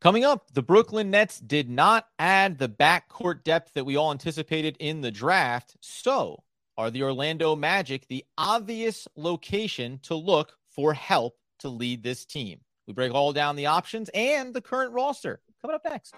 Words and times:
Coming 0.00 0.24
up, 0.24 0.50
the 0.54 0.62
Brooklyn 0.62 1.10
Nets 1.10 1.38
did 1.38 1.68
not 1.68 2.06
add 2.18 2.56
the 2.56 2.70
backcourt 2.70 3.44
depth 3.44 3.74
that 3.74 3.84
we 3.84 3.96
all 3.96 4.12
anticipated 4.12 4.74
in 4.80 5.02
the 5.02 5.10
draft. 5.10 5.76
So, 5.80 6.42
are 6.78 6.90
the 6.90 7.02
Orlando 7.02 7.54
Magic 7.54 8.08
the 8.08 8.24
obvious 8.38 9.06
location 9.14 10.00
to 10.04 10.14
look 10.14 10.54
for 10.74 10.94
help 10.94 11.36
to 11.58 11.68
lead 11.68 12.02
this 12.02 12.24
team? 12.24 12.60
We 12.86 12.94
break 12.94 13.12
all 13.12 13.34
down 13.34 13.56
the 13.56 13.66
options 13.66 14.08
and 14.14 14.54
the 14.54 14.62
current 14.62 14.94
roster. 14.94 15.42
Coming 15.60 15.74
up 15.74 15.84
next. 15.84 16.14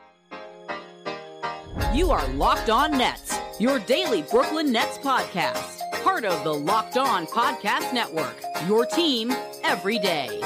You 1.92 2.12
are 2.12 2.26
Locked 2.34 2.70
On 2.70 2.92
Nets, 2.92 3.36
your 3.58 3.80
daily 3.80 4.22
Brooklyn 4.22 4.70
Nets 4.70 4.98
podcast. 4.98 5.80
Part 6.04 6.24
of 6.24 6.44
the 6.44 6.54
Locked 6.54 6.98
On 6.98 7.26
Podcast 7.26 7.92
Network, 7.92 8.40
your 8.68 8.86
team 8.86 9.32
every 9.64 9.98
day. 9.98 10.40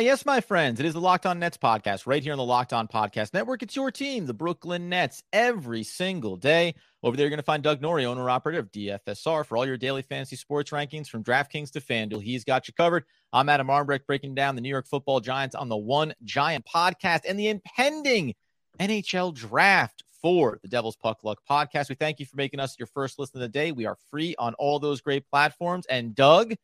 Yes, 0.00 0.24
my 0.24 0.40
friends. 0.40 0.80
It 0.80 0.86
is 0.86 0.94
the 0.94 1.00
Locked 1.00 1.26
On 1.26 1.38
Nets 1.38 1.58
podcast 1.58 2.06
right 2.06 2.22
here 2.22 2.32
on 2.32 2.38
the 2.38 2.44
Locked 2.44 2.72
On 2.72 2.88
Podcast 2.88 3.34
Network. 3.34 3.62
It's 3.62 3.76
your 3.76 3.90
team, 3.90 4.24
the 4.24 4.32
Brooklyn 4.32 4.88
Nets, 4.88 5.22
every 5.32 5.82
single 5.82 6.36
day. 6.36 6.74
Over 7.02 7.16
there, 7.16 7.24
you're 7.24 7.30
going 7.30 7.38
to 7.38 7.44
find 7.44 7.62
Doug 7.62 7.82
Norrie, 7.82 8.06
owner 8.06 8.30
operator 8.30 8.60
of 8.60 8.72
DFSR, 8.72 9.44
for 9.44 9.56
all 9.56 9.66
your 9.66 9.76
daily 9.76 10.02
fantasy 10.02 10.36
sports 10.36 10.70
rankings 10.70 11.08
from 11.08 11.22
DraftKings 11.22 11.70
to 11.72 11.80
FanDuel. 11.80 12.22
He's 12.22 12.44
got 12.44 12.66
you 12.66 12.74
covered. 12.74 13.04
I'm 13.32 13.48
Adam 13.50 13.68
Armbrecht 13.68 14.06
breaking 14.06 14.34
down 14.34 14.54
the 14.54 14.62
New 14.62 14.70
York 14.70 14.86
football 14.86 15.20
giants 15.20 15.54
on 15.54 15.68
the 15.68 15.76
One 15.76 16.14
Giant 16.24 16.64
podcast 16.64 17.20
and 17.28 17.38
the 17.38 17.48
impending 17.48 18.34
NHL 18.78 19.34
draft 19.34 20.02
for 20.22 20.58
the 20.62 20.68
Devil's 20.68 20.96
Puck 20.96 21.24
Luck 21.24 21.40
podcast. 21.48 21.90
We 21.90 21.94
thank 21.94 22.20
you 22.20 22.26
for 22.26 22.36
making 22.36 22.60
us 22.60 22.76
your 22.78 22.86
first 22.86 23.18
listen 23.18 23.36
of 23.38 23.42
the 23.42 23.48
day. 23.48 23.72
We 23.72 23.86
are 23.86 23.98
free 24.10 24.34
on 24.38 24.54
all 24.54 24.78
those 24.78 25.02
great 25.02 25.28
platforms. 25.28 25.84
And 25.86 26.14
Doug, 26.14 26.54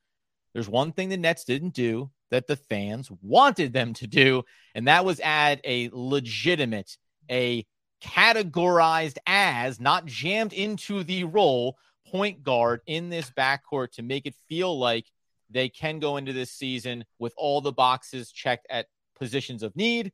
there's 0.54 0.68
one 0.68 0.92
thing 0.92 1.10
the 1.10 1.18
Nets 1.18 1.44
didn't 1.44 1.74
do 1.74 2.10
that 2.30 2.46
the 2.46 2.56
fans 2.56 3.10
wanted 3.22 3.72
them 3.72 3.94
to 3.94 4.06
do, 4.06 4.42
and 4.74 4.88
that 4.88 5.04
was 5.04 5.20
add 5.20 5.60
a 5.64 5.90
legitimate, 5.92 6.96
a 7.30 7.66
categorized 8.02 9.18
as, 9.26 9.80
not 9.80 10.06
jammed 10.06 10.52
into 10.52 11.02
the 11.04 11.24
role, 11.24 11.76
point 12.08 12.42
guard 12.42 12.80
in 12.86 13.08
this 13.08 13.30
backcourt 13.30 13.92
to 13.92 14.02
make 14.02 14.26
it 14.26 14.34
feel 14.48 14.78
like 14.78 15.06
they 15.50 15.68
can 15.68 15.98
go 15.98 16.16
into 16.16 16.32
this 16.32 16.50
season 16.50 17.04
with 17.18 17.32
all 17.36 17.60
the 17.60 17.72
boxes 17.72 18.30
checked 18.30 18.66
at 18.70 18.86
positions 19.18 19.62
of 19.62 19.74
need. 19.76 20.12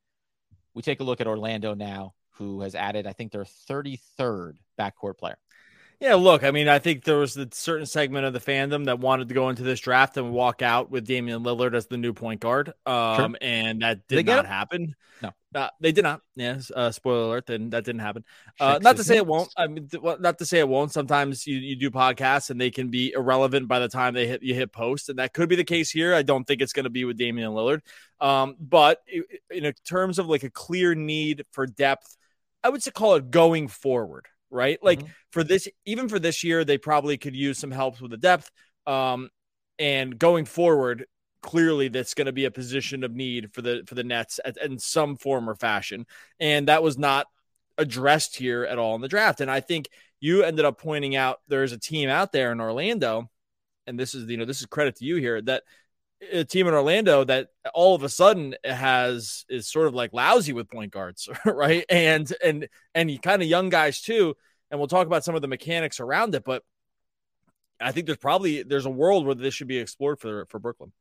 We 0.74 0.82
take 0.82 1.00
a 1.00 1.04
look 1.04 1.20
at 1.20 1.26
Orlando 1.26 1.74
now, 1.74 2.14
who 2.32 2.60
has 2.62 2.74
added, 2.74 3.06
I 3.06 3.12
think, 3.12 3.32
their 3.32 3.44
33rd 3.44 4.54
backcourt 4.78 5.18
player. 5.18 5.38
Yeah, 6.02 6.16
look, 6.16 6.42
I 6.42 6.50
mean, 6.50 6.66
I 6.66 6.80
think 6.80 7.04
there 7.04 7.18
was 7.18 7.36
a 7.36 7.46
certain 7.52 7.86
segment 7.86 8.26
of 8.26 8.32
the 8.32 8.40
fandom 8.40 8.86
that 8.86 8.98
wanted 8.98 9.28
to 9.28 9.34
go 9.34 9.50
into 9.50 9.62
this 9.62 9.78
draft 9.78 10.16
and 10.16 10.32
walk 10.32 10.60
out 10.60 10.90
with 10.90 11.06
Damian 11.06 11.44
Lillard 11.44 11.76
as 11.76 11.86
the 11.86 11.96
new 11.96 12.12
point 12.12 12.40
guard. 12.40 12.72
Um, 12.84 13.16
sure. 13.16 13.30
and 13.40 13.82
that 13.82 14.08
did 14.08 14.26
not 14.26 14.44
happen. 14.44 14.96
No, 15.22 15.30
uh, 15.54 15.68
they 15.78 15.92
did 15.92 16.02
not. 16.02 16.22
Yes, 16.34 16.72
uh, 16.74 16.90
spoiler 16.90 17.26
alert. 17.26 17.46
Then 17.46 17.70
that 17.70 17.84
didn't 17.84 18.00
happen. 18.00 18.24
Uh, 18.58 18.80
not 18.82 18.96
to 18.96 19.04
say 19.04 19.16
it 19.16 19.24
won't. 19.28 19.48
I 19.56 19.68
mean, 19.68 19.86
th- 19.86 20.02
not 20.18 20.38
to 20.38 20.44
say 20.44 20.58
it 20.58 20.68
won't. 20.68 20.90
Sometimes 20.90 21.46
you, 21.46 21.58
you 21.58 21.76
do 21.76 21.88
podcasts 21.88 22.50
and 22.50 22.60
they 22.60 22.72
can 22.72 22.88
be 22.88 23.12
irrelevant 23.12 23.68
by 23.68 23.78
the 23.78 23.88
time 23.88 24.12
they 24.12 24.26
hit 24.26 24.42
you 24.42 24.56
hit 24.56 24.72
post, 24.72 25.08
and 25.08 25.20
that 25.20 25.32
could 25.32 25.48
be 25.48 25.54
the 25.54 25.62
case 25.62 25.88
here. 25.88 26.16
I 26.16 26.22
don't 26.22 26.44
think 26.44 26.62
it's 26.62 26.72
going 26.72 26.82
to 26.82 26.90
be 26.90 27.04
with 27.04 27.16
Damian 27.16 27.52
Lillard. 27.52 27.82
Um, 28.20 28.56
but 28.58 28.98
in 29.52 29.72
terms 29.84 30.18
of 30.18 30.26
like 30.26 30.42
a 30.42 30.50
clear 30.50 30.96
need 30.96 31.44
for 31.52 31.64
depth, 31.64 32.16
I 32.64 32.70
would 32.70 32.82
say 32.82 32.90
call 32.90 33.14
it 33.14 33.30
going 33.30 33.68
forward 33.68 34.26
right? 34.52 34.78
Like 34.82 35.00
mm-hmm. 35.00 35.08
for 35.30 35.42
this, 35.42 35.66
even 35.84 36.08
for 36.08 36.18
this 36.18 36.44
year, 36.44 36.64
they 36.64 36.78
probably 36.78 37.16
could 37.16 37.34
use 37.34 37.58
some 37.58 37.70
help 37.70 38.00
with 38.00 38.10
the 38.10 38.16
depth. 38.16 38.50
Um, 38.86 39.30
and 39.78 40.18
going 40.18 40.44
forward, 40.44 41.06
clearly 41.42 41.88
that's 41.88 42.14
going 42.14 42.26
to 42.26 42.32
be 42.32 42.44
a 42.44 42.50
position 42.50 43.02
of 43.02 43.12
need 43.12 43.52
for 43.52 43.62
the 43.62 43.82
for 43.86 43.94
the 43.94 44.04
Nets 44.04 44.38
at, 44.44 44.56
in 44.58 44.78
some 44.78 45.16
form 45.16 45.48
or 45.48 45.54
fashion, 45.54 46.06
and 46.38 46.68
that 46.68 46.82
was 46.82 46.96
not 46.96 47.26
addressed 47.78 48.36
here 48.36 48.64
at 48.64 48.78
all 48.78 48.94
in 48.94 49.00
the 49.00 49.08
draft. 49.08 49.40
And 49.40 49.50
I 49.50 49.60
think 49.60 49.88
you 50.20 50.44
ended 50.44 50.64
up 50.64 50.78
pointing 50.78 51.16
out 51.16 51.40
there's 51.48 51.72
a 51.72 51.78
team 51.78 52.08
out 52.08 52.32
there 52.32 52.52
in 52.52 52.60
Orlando, 52.60 53.28
and 53.86 53.98
this 53.98 54.14
is 54.14 54.28
you 54.30 54.36
know 54.36 54.44
this 54.44 54.60
is 54.60 54.66
credit 54.66 54.96
to 54.96 55.04
you 55.04 55.16
here 55.16 55.40
that 55.42 55.64
a 56.30 56.44
team 56.44 56.68
in 56.68 56.74
Orlando 56.74 57.24
that 57.24 57.48
all 57.74 57.94
of 57.94 58.02
a 58.02 58.08
sudden 58.08 58.54
has 58.64 59.44
is 59.48 59.68
sort 59.68 59.88
of 59.88 59.94
like 59.94 60.12
lousy 60.12 60.52
with 60.52 60.70
point 60.70 60.92
guards, 60.92 61.28
right? 61.44 61.84
And 61.88 62.32
and 62.42 62.68
and 62.94 63.22
kind 63.22 63.42
of 63.42 63.48
young 63.48 63.68
guys 63.68 64.00
too. 64.00 64.36
And 64.72 64.80
we'll 64.80 64.88
talk 64.88 65.06
about 65.06 65.22
some 65.22 65.36
of 65.36 65.42
the 65.42 65.48
mechanics 65.48 66.00
around 66.00 66.34
it, 66.34 66.44
but 66.44 66.64
I 67.80 67.92
think 67.92 68.06
there's 68.06 68.18
probably 68.18 68.64
there's 68.64 68.86
a 68.86 68.90
world 68.90 69.26
where 69.26 69.34
this 69.34 69.54
should 69.54 69.68
be 69.68 69.78
explored 69.78 70.18
for 70.18 70.46
for 70.46 70.58
Brooklyn. 70.58 70.92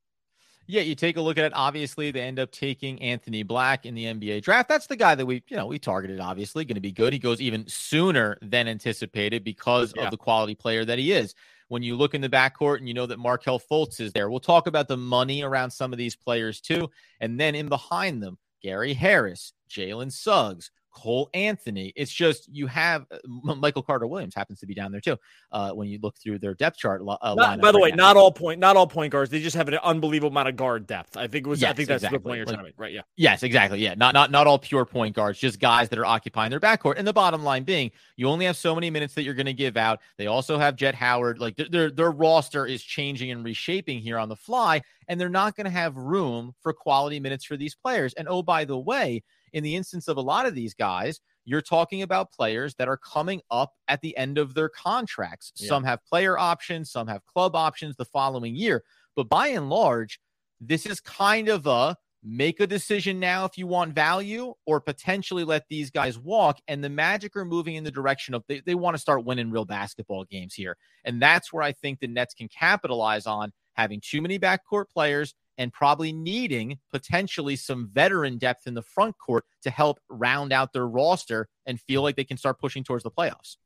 Yeah, 0.68 0.82
you 0.82 0.94
take 0.94 1.18
a 1.18 1.22
look 1.22 1.38
at 1.38 1.46
it. 1.46 1.54
Obviously, 1.56 2.12
they 2.12 2.22
end 2.22 2.40
up 2.40 2.52
taking 2.52 3.02
Anthony 3.02 3.44
Black 3.44 3.86
in 3.86 3.96
the 3.96 4.06
NBA 4.06 4.44
draft. 4.44 4.70
That's 4.70 4.88
the 4.88 4.96
guy 4.96 5.16
that 5.16 5.26
we, 5.26 5.44
you 5.48 5.58
know, 5.58 5.66
we 5.66 5.80
targeted. 5.80 6.20
Obviously, 6.20 6.66
going 6.66 6.76
to 6.76 6.82
be 6.82 6.92
good. 6.92 7.14
He 7.14 7.20
goes 7.20 7.42
even 7.42 7.68
sooner 7.68 8.38
than 8.42 8.68
anticipated 8.68 9.44
because 9.44 9.94
yeah. 9.96 10.04
of 10.04 10.12
the 10.12 10.18
quality 10.18 10.54
player 10.54 10.86
that 10.86 11.00
he 11.00 11.14
is 11.14 11.34
when 11.68 11.84
you 11.84 11.96
look 11.96 12.14
in 12.14 12.22
the 12.22 12.30
backcourt 12.30 12.78
and 12.78 12.88
you 12.88 12.94
know 12.94 13.06
that 13.06 13.18
Markelle 13.18 13.60
Fultz 13.60 14.02
is 14.02 14.12
there. 14.12 14.30
We'll 14.30 14.42
talk 14.42 14.68
about 14.68 14.90
the 14.90 14.98
money 14.98 15.42
around 15.42 15.72
some 15.72 15.94
of 15.94 15.98
these 15.98 16.18
players 16.18 16.60
too. 16.60 16.90
And 17.22 17.40
then 17.40 17.56
in 17.56 17.70
behind 17.70 18.22
them, 18.22 18.38
Gary 18.62 18.94
Harris, 18.94 19.54
Jalen 19.70 20.12
Suggs, 20.12 20.70
Cole 20.92 21.30
Anthony. 21.34 21.94
It's 21.96 22.12
just 22.12 22.50
you 22.54 22.68
have 22.68 23.06
uh, 23.12 23.56
Michael 23.56 23.82
Carter 23.82 24.08
Williams 24.08 24.36
happens 24.36 24.60
to 24.60 24.66
be 24.66 24.74
down 24.74 24.92
there 24.92 25.02
too. 25.02 25.18
Uh, 25.52 25.72
when 25.72 25.88
you 25.88 26.00
look 26.02 26.18
through 26.18 26.40
their 26.40 26.54
depth 26.54 26.78
chart, 26.78 27.02
uh, 27.02 27.36
not, 27.36 27.62
by 27.62 27.72
the 27.72 27.78
right 27.78 27.84
way, 27.84 27.90
now. 27.92 28.08
not 28.08 28.18
all 28.18 28.32
point, 28.32 28.60
not 28.60 28.78
all 28.78 28.88
point 28.88 29.12
guards. 29.12 29.32
They 29.32 29.42
just 29.42 29.56
have 29.56 29.68
an 29.68 29.76
unbelievable 29.84 30.32
amount 30.32 30.50
of 30.50 30.56
guard 30.56 30.88
depth. 30.88 31.18
I 31.18 31.28
think 31.28 31.46
it 31.46 31.50
was. 31.50 31.62
Yes, 31.62 31.72
I 31.72 31.74
think 31.74 31.88
that's 31.88 32.04
exactly. 32.04 32.18
the 32.18 32.24
point 32.24 32.38
you're 32.38 32.46
like, 32.46 32.56
trying 32.56 32.66
to 32.66 32.70
make, 32.70 32.80
right? 32.80 32.94
Yeah. 32.94 33.02
Yes, 33.16 33.44
exactly. 33.44 33.80
Yeah, 33.80 33.96
not 33.96 34.14
not 34.14 34.32
not 34.32 34.48
all 34.48 34.60
pure 34.60 34.86
point 34.86 35.16
guards, 35.16 35.40
just 35.40 35.60
guys 35.60 35.90
that 35.90 36.00
are 36.00 36.06
occupying 36.06 36.50
their 36.50 36.60
backcourt. 36.60 36.96
And 36.98 37.08
the 37.08 37.14
bottom 37.14 37.44
line 37.44 37.64
being, 37.64 37.92
you 38.16 38.28
only 38.28 38.46
have 38.46 38.58
so 38.58 38.76
many 38.76 38.90
minutes 38.90 39.14
that 39.16 39.24
you're 39.24 39.34
going 39.34 39.46
to 39.46 39.54
give 39.54 39.78
out. 39.78 40.00
They 40.18 40.28
also 40.28 40.58
have 40.58 40.76
Jett 40.76 40.96
Howard. 40.96 41.40
Like 41.40 41.56
their 41.56 41.90
their 41.90 42.12
roster 42.12 42.66
is 42.66 42.84
changing 42.84 43.32
and 43.32 43.44
reshaping 43.44 44.00
here 44.00 44.18
on 44.18 44.30
the 44.30 44.36
fly, 44.36 44.82
and 45.08 45.20
they're 45.20 45.30
not 45.30 45.56
going 45.56 45.66
to 45.66 45.72
have 45.72 45.96
room 45.96 46.54
for 46.62 46.74
quality 46.74 47.20
minutes 47.20 47.46
for 47.46 47.58
these 47.58 47.76
players. 47.76 48.14
And 48.14 48.28
oh, 48.28 48.44
by 48.44 48.66
the 48.66 48.78
way, 48.78 49.24
in 49.54 49.64
the 49.64 49.76
instance 49.76 50.08
of 50.08 50.18
a 50.18 50.22
lot 50.22 50.46
of 50.46 50.56
these 50.56 50.74
guys 50.74 51.20
you're 51.46 51.62
talking 51.62 52.02
about 52.02 52.32
players 52.32 52.76
that 52.76 52.88
are 52.88 52.98
coming 52.98 53.42
up 53.50 53.74
at 53.88 54.02
the 54.02 54.16
end 54.18 54.38
of 54.38 54.54
their 54.54 54.70
contracts. 54.70 55.52
Yeah. 55.56 55.70
Some 55.70 55.84
have 55.84 56.04
player 56.06 56.38
options, 56.38 56.92
some 56.92 57.08
have 57.08 57.26
club 57.26 57.56
options 57.56 57.96
the 57.96 58.06
following 58.06 58.56
year. 58.56 58.84
But 59.16 59.30
by 59.30 59.48
and 59.48 59.70
large, 59.70 60.20
this 60.60 60.86
is 60.86 61.00
kind 61.00 61.50
of 61.50 61.66
a 61.68 61.96
make 62.24 62.60
a 62.60 62.68
decision 62.68 63.20
now 63.20 63.46
if 63.46 63.58
you 63.58 63.66
want 63.66 63.96
value 63.96 64.54
or 64.68 64.80
potentially 64.80 65.44
let 65.44 65.64
these 65.70 65.90
guys 65.90 66.20
walk. 66.20 66.60
And 66.68 66.84
the 66.84 66.90
Magic 66.90 67.36
are 67.36 67.46
moving 67.46 67.76
in 67.76 67.84
the 67.84 67.92
direction 67.92 68.36
of 68.36 68.44
they, 68.48 68.60
they 68.60 68.76
want 68.76 68.94
to 68.94 69.02
start 69.02 69.26
winning 69.26 69.50
real 69.50 69.66
basketball 69.66 70.26
games 70.26 70.54
here. 70.54 70.78
And 71.04 71.20
that's 71.20 71.52
where 71.52 71.64
I 71.64 71.72
think 71.72 72.00
the 72.00 72.08
Nets 72.08 72.36
can 72.36 72.48
capitalize 72.48 73.26
on 73.26 73.52
having 73.74 74.02
too 74.02 74.22
many 74.22 74.38
backcourt 74.38 74.86
players 74.94 75.34
and 75.62 75.72
probably 75.72 76.12
needing 76.12 76.80
potentially 76.92 77.56
some 77.56 77.88
veteran 77.94 78.40
depth 78.40 78.66
in 78.66 78.74
the 78.74 78.82
front 78.82 79.16
court 79.20 79.46
to 79.62 79.70
help 79.70 80.00
round 80.10 80.52
out 80.52 80.74
their 80.74 80.88
roster 80.88 81.48
and 81.68 81.80
feel 81.80 82.02
like 82.02 82.16
they 82.16 82.24
can 82.24 82.36
start 82.36 82.60
pushing 82.60 82.84
towards 82.84 83.04
the 83.04 83.12
playoffs. 83.12 83.58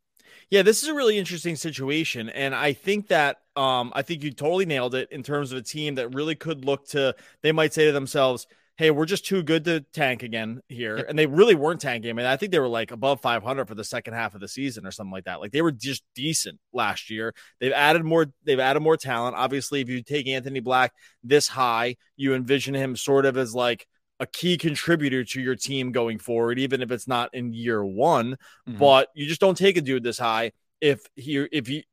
Yeah, 0.49 0.61
this 0.61 0.83
is 0.83 0.89
a 0.89 0.93
really 0.93 1.17
interesting 1.17 1.55
situation. 1.55 2.27
And 2.27 2.53
I 2.53 2.73
think 2.73 3.07
that 3.07 3.37
um, 3.55 3.93
I 3.95 4.01
think 4.01 4.23
you 4.23 4.31
totally 4.31 4.65
nailed 4.65 4.93
it 4.93 5.07
in 5.09 5.23
terms 5.23 5.53
of 5.53 5.57
a 5.57 5.61
team 5.61 5.95
that 5.95 6.13
really 6.13 6.35
could 6.35 6.65
look 6.65 6.85
to, 6.89 7.15
they 7.41 7.53
might 7.53 7.73
say 7.73 7.85
to 7.85 7.93
themselves, 7.93 8.45
hey, 8.77 8.91
we're 8.91 9.05
just 9.05 9.25
too 9.25 9.41
good 9.41 9.63
to 9.65 9.81
tank 9.93 10.21
again 10.21 10.61
here. 10.67 10.97
Yep. 10.97 11.05
And 11.09 11.17
they 11.17 11.27
really 11.27 11.55
weren't 11.55 11.79
tanking. 11.79 12.09
I 12.09 12.13
mean, 12.13 12.25
I 12.25 12.35
think 12.35 12.51
they 12.51 12.59
were 12.59 12.67
like 12.67 12.91
above 12.91 13.21
500 13.21 13.67
for 13.67 13.75
the 13.75 13.83
second 13.83 14.15
half 14.15 14.35
of 14.35 14.41
the 14.41 14.49
season 14.49 14.85
or 14.85 14.91
something 14.91 15.13
like 15.13 15.25
that. 15.25 15.39
Like 15.39 15.51
they 15.51 15.61
were 15.61 15.71
just 15.71 16.03
decent 16.13 16.59
last 16.73 17.09
year. 17.09 17.33
They've 17.59 17.71
added 17.71 18.03
more, 18.03 18.27
they've 18.43 18.59
added 18.59 18.81
more 18.81 18.97
talent. 18.97 19.35
Obviously, 19.37 19.79
if 19.79 19.89
you 19.89 20.03
take 20.03 20.27
Anthony 20.27 20.59
Black 20.59 20.93
this 21.23 21.47
high, 21.47 21.95
you 22.17 22.33
envision 22.33 22.73
him 22.73 22.97
sort 22.97 23.25
of 23.25 23.37
as 23.37 23.55
like 23.55 23.87
a 24.19 24.25
key 24.25 24.57
contributor 24.57 25.23
to 25.23 25.41
your 25.41 25.55
team 25.55 25.91
going 25.91 26.19
forward, 26.19 26.59
even 26.59 26.81
if 26.81 26.91
it's 26.91 27.07
not 27.07 27.33
in 27.33 27.53
year 27.53 27.83
one. 27.83 28.37
Mm-hmm. 28.67 28.77
But 28.77 29.09
you 29.15 29.25
just 29.25 29.41
don't 29.41 29.57
take 29.57 29.77
a 29.77 29.81
dude 29.81 30.03
this 30.03 30.19
high 30.19 30.51
if 30.81 31.05
he 31.15 31.37
if 31.51 31.67
he 31.67 31.85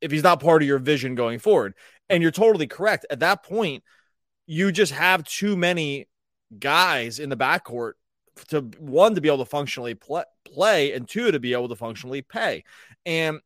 if 0.00 0.10
he's 0.10 0.22
not 0.22 0.40
part 0.40 0.62
of 0.62 0.68
your 0.68 0.78
vision 0.78 1.14
going 1.14 1.38
forward. 1.38 1.74
And 2.08 2.22
you're 2.22 2.32
totally 2.32 2.66
correct. 2.66 3.04
At 3.10 3.20
that 3.20 3.44
point, 3.44 3.84
you 4.46 4.72
just 4.72 4.92
have 4.92 5.22
too 5.24 5.56
many 5.56 6.08
guys 6.58 7.18
in 7.18 7.28
the 7.28 7.36
backcourt 7.36 7.92
to 8.48 8.60
one 8.78 9.14
to 9.14 9.20
be 9.20 9.28
able 9.28 9.38
to 9.38 9.44
functionally 9.44 9.94
play, 9.94 10.24
play 10.44 10.92
and 10.92 11.08
two 11.08 11.30
to 11.30 11.40
be 11.40 11.52
able 11.52 11.68
to 11.68 11.76
functionally 11.76 12.22
pay. 12.22 12.64
And 13.04 13.40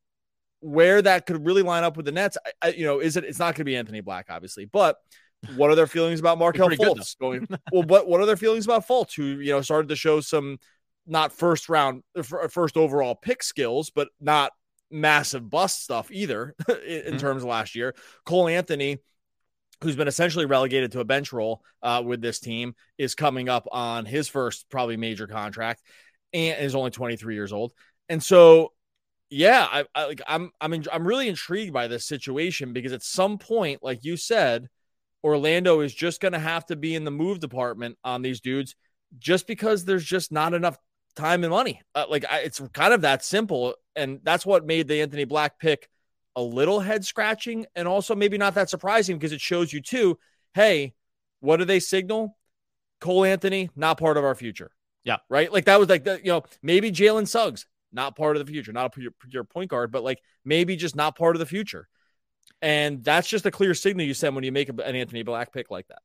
where 0.60 1.02
that 1.02 1.26
could 1.26 1.44
really 1.44 1.62
line 1.62 1.84
up 1.84 1.96
with 1.96 2.06
the 2.06 2.12
Nets, 2.12 2.38
I, 2.44 2.68
I, 2.68 2.68
you 2.70 2.84
know, 2.84 3.00
is 3.00 3.16
it? 3.16 3.24
It's 3.24 3.38
not 3.38 3.48
going 3.48 3.60
to 3.60 3.64
be 3.64 3.76
Anthony 3.76 4.00
Black, 4.00 4.26
obviously, 4.30 4.64
but 4.64 4.96
what 5.56 5.70
are 5.70 5.74
their 5.74 5.86
feelings 5.86 6.20
about 6.20 6.38
Markelle 6.38 6.70
Fultz 6.70 7.18
going? 7.18 7.46
well, 7.72 7.82
what 7.82 8.08
what 8.08 8.20
are 8.20 8.26
their 8.26 8.36
feelings 8.36 8.64
about 8.64 8.86
Fultz, 8.86 9.14
who 9.14 9.24
you 9.24 9.52
know 9.52 9.60
started 9.60 9.88
to 9.88 9.96
show 9.96 10.20
some 10.20 10.58
not 11.06 11.32
first 11.32 11.68
round, 11.68 12.02
first 12.22 12.76
overall 12.76 13.14
pick 13.14 13.42
skills, 13.42 13.90
but 13.90 14.08
not 14.20 14.52
massive 14.90 15.50
bust 15.50 15.82
stuff 15.82 16.10
either 16.10 16.54
in, 16.68 16.74
mm-hmm. 16.74 17.16
terms 17.18 17.42
of 17.42 17.48
last 17.48 17.74
year. 17.74 17.94
Cole 18.24 18.48
Anthony, 18.48 18.98
who's 19.82 19.96
been 19.96 20.08
essentially 20.08 20.46
relegated 20.46 20.92
to 20.92 21.00
a 21.00 21.04
bench 21.04 21.32
role 21.32 21.62
uh, 21.82 22.02
with 22.04 22.20
this 22.20 22.40
team, 22.40 22.74
is 22.98 23.14
coming 23.14 23.48
up 23.48 23.66
on 23.72 24.06
his 24.06 24.28
first 24.28 24.68
probably 24.70 24.96
major 24.96 25.26
contract 25.26 25.82
and 26.32 26.60
is 26.60 26.74
only 26.74 26.90
23 26.90 27.34
years 27.34 27.52
old. 27.52 27.72
And 28.08 28.22
so, 28.22 28.72
yeah, 29.30 29.66
I, 29.70 29.84
I 29.94 30.06
like 30.06 30.22
I'm 30.26 30.50
I'm 30.60 30.72
in, 30.74 30.84
I'm 30.92 31.06
really 31.06 31.28
intrigued 31.28 31.72
by 31.72 31.88
this 31.88 32.06
situation 32.06 32.72
because 32.72 32.92
at 32.92 33.02
some 33.02 33.38
point, 33.38 33.82
like 33.82 34.04
you 34.04 34.16
said, 34.16 34.68
Orlando 35.22 35.80
is 35.80 35.94
just 35.94 36.20
going 36.20 36.32
to 36.32 36.38
have 36.38 36.66
to 36.66 36.76
be 36.76 36.94
in 36.94 37.04
the 37.04 37.10
move 37.10 37.40
department 37.40 37.96
on 38.04 38.22
these 38.22 38.40
dudes, 38.40 38.76
just 39.18 39.46
because 39.46 39.84
there's 39.84 40.04
just 40.04 40.30
not 40.30 40.54
enough 40.54 40.76
time 41.16 41.44
and 41.44 41.50
money. 41.50 41.80
Uh, 41.94 42.04
like 42.08 42.24
I, 42.30 42.40
it's 42.40 42.60
kind 42.72 42.92
of 42.92 43.00
that 43.02 43.24
simple, 43.24 43.74
and 43.96 44.20
that's 44.22 44.44
what 44.44 44.66
made 44.66 44.88
the 44.88 45.00
Anthony 45.00 45.24
Black 45.24 45.58
pick 45.58 45.88
a 46.36 46.42
little 46.42 46.81
head 46.81 47.04
scratching, 47.04 47.66
and 47.75 47.86
also 47.86 48.14
maybe 48.14 48.38
not 48.38 48.54
that 48.54 48.70
surprising 48.70 49.16
because 49.16 49.32
it 49.32 49.40
shows 49.40 49.72
you 49.72 49.81
too. 49.81 50.19
Hey, 50.54 50.94
what 51.40 51.58
do 51.58 51.64
they 51.64 51.81
signal? 51.81 52.36
Cole 53.00 53.25
Anthony 53.25 53.70
not 53.76 53.98
part 53.98 54.16
of 54.16 54.25
our 54.25 54.34
future. 54.34 54.70
Yeah, 55.04 55.19
right. 55.28 55.52
Like 55.52 55.66
that 55.66 55.78
was 55.78 55.88
like 55.88 56.04
the 56.04 56.19
you 56.19 56.31
know 56.31 56.44
maybe 56.62 56.90
Jalen 56.90 57.28
Suggs 57.28 57.66
not 57.92 58.16
part 58.16 58.36
of 58.36 58.44
the 58.44 58.52
future, 58.52 58.72
not 58.72 58.86
a 58.86 58.90
pure, 58.90 59.12
pure 59.31 59.44
point 59.44 59.70
guard, 59.70 59.92
but 59.92 60.02
like 60.02 60.20
maybe 60.44 60.76
just 60.76 60.96
not 60.96 61.16
part 61.16 61.36
of 61.36 61.40
the 61.40 61.46
future. 61.46 61.88
And 62.60 63.04
that's 63.04 63.28
just 63.28 63.46
a 63.46 63.50
clear 63.50 63.75
signal 63.75 64.06
you 64.06 64.14
send 64.14 64.34
when 64.34 64.44
you 64.44 64.52
make 64.52 64.69
an 64.69 64.81
Anthony 64.81 65.22
Black 65.22 65.52
pick 65.52 65.70
like 65.70 65.86
that. 65.88 66.00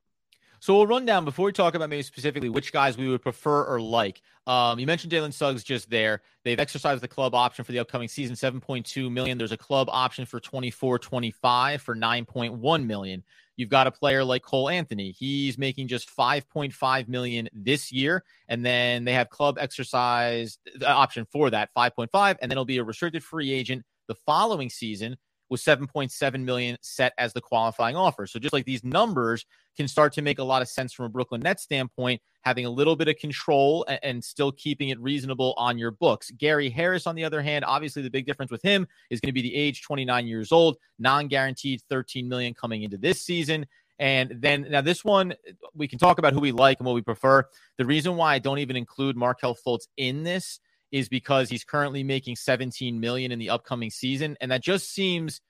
So 0.61 0.75
we'll 0.75 0.87
run 0.87 1.05
down 1.05 1.23
before 1.23 1.45
we 1.45 1.51
talk 1.53 1.73
about 1.73 1.89
maybe 1.89 2.03
specifically 2.03 2.49
which 2.49 2.73
guys 2.73 2.97
we 2.97 3.07
would 3.07 3.21
prefer 3.21 3.63
or 3.63 3.79
like. 3.79 4.21
Um, 4.45 4.77
you 4.77 4.85
mentioned 4.85 5.13
Jalen 5.13 5.33
Suggs 5.33 5.63
just 5.63 5.89
there. 5.89 6.21
They've 6.43 6.59
exercised 6.59 7.01
the 7.01 7.07
club 7.07 7.33
option 7.33 7.63
for 7.63 7.71
the 7.71 7.79
upcoming 7.79 8.09
season, 8.09 8.35
7.2 8.35 9.11
million. 9.11 9.37
There's 9.37 9.53
a 9.53 9.57
club 9.57 9.87
option 9.89 10.25
for 10.25 10.39
24 10.39 10.99
25 10.99 11.81
for 11.81 11.95
9.1 11.95 12.85
million. 12.85 13.23
You've 13.55 13.69
got 13.69 13.87
a 13.87 13.91
player 13.91 14.23
like 14.23 14.41
Cole 14.41 14.69
Anthony. 14.69 15.11
He's 15.11 15.57
making 15.57 15.87
just 15.87 16.09
5.5 16.15 17.07
million 17.07 17.49
this 17.53 17.91
year. 17.91 18.23
And 18.47 18.65
then 18.65 19.05
they 19.05 19.13
have 19.13 19.29
club 19.29 19.57
exercise 19.59 20.57
the 20.75 20.89
option 20.89 21.25
for 21.31 21.49
that 21.49 21.69
5.5. 21.77 22.37
And 22.41 22.49
then 22.49 22.51
it'll 22.51 22.65
be 22.65 22.77
a 22.77 22.83
restricted 22.83 23.23
free 23.23 23.51
agent 23.51 23.83
the 24.07 24.15
following 24.15 24.69
season 24.69 25.17
with 25.49 25.61
7.7 25.61 26.43
million 26.43 26.77
set 26.81 27.13
as 27.17 27.33
the 27.33 27.41
qualifying 27.41 27.95
offer. 27.95 28.27
So 28.27 28.39
just 28.39 28.53
like 28.53 28.65
these 28.65 28.83
numbers 28.83 29.45
can 29.75 29.87
start 29.87 30.13
to 30.13 30.21
make 30.21 30.39
a 30.39 30.43
lot 30.43 30.61
of 30.61 30.67
sense 30.67 30.93
from 30.93 31.05
a 31.05 31.09
Brooklyn 31.09 31.41
Nets 31.41 31.63
standpoint, 31.63 32.21
having 32.41 32.65
a 32.65 32.69
little 32.69 32.95
bit 32.95 33.07
of 33.07 33.17
control 33.17 33.85
and, 33.87 33.99
and 34.03 34.23
still 34.23 34.51
keeping 34.51 34.89
it 34.89 34.99
reasonable 34.99 35.53
on 35.57 35.77
your 35.77 35.91
books. 35.91 36.31
Gary 36.31 36.69
Harris, 36.69 37.07
on 37.07 37.15
the 37.15 37.23
other 37.23 37.41
hand, 37.41 37.65
obviously 37.65 38.01
the 38.01 38.09
big 38.09 38.25
difference 38.25 38.51
with 38.51 38.61
him 38.61 38.87
is 39.09 39.19
going 39.19 39.29
to 39.29 39.33
be 39.33 39.41
the 39.41 39.55
age 39.55 39.81
29 39.81 40.27
years 40.27 40.51
old, 40.51 40.77
non-guaranteed 40.99 41.81
13 41.89 42.27
million 42.27 42.53
coming 42.53 42.83
into 42.83 42.97
this 42.97 43.21
season. 43.21 43.65
And 43.99 44.35
then 44.39 44.65
now 44.69 44.81
this 44.81 45.03
one, 45.03 45.33
we 45.75 45.87
can 45.87 45.99
talk 45.99 46.19
about 46.19 46.33
who 46.33 46.39
we 46.39 46.53
like 46.53 46.79
and 46.79 46.85
what 46.85 46.95
we 46.95 47.01
prefer. 47.01 47.45
The 47.77 47.85
reason 47.85 48.15
why 48.15 48.35
I 48.35 48.39
don't 48.39 48.59
even 48.59 48.77
include 48.77 49.17
Markelle 49.17 49.55
Fultz 49.55 49.87
in 49.97 50.23
this 50.23 50.61
is 50.91 51.09
because 51.09 51.49
he's 51.49 51.63
currently 51.63 52.03
making 52.03 52.35
17 52.35 52.99
million 52.99 53.31
in 53.31 53.39
the 53.39 53.49
upcoming 53.49 53.89
season 53.89 54.37
and 54.41 54.51
that 54.51 54.61
just 54.61 54.91
seems 54.93 55.41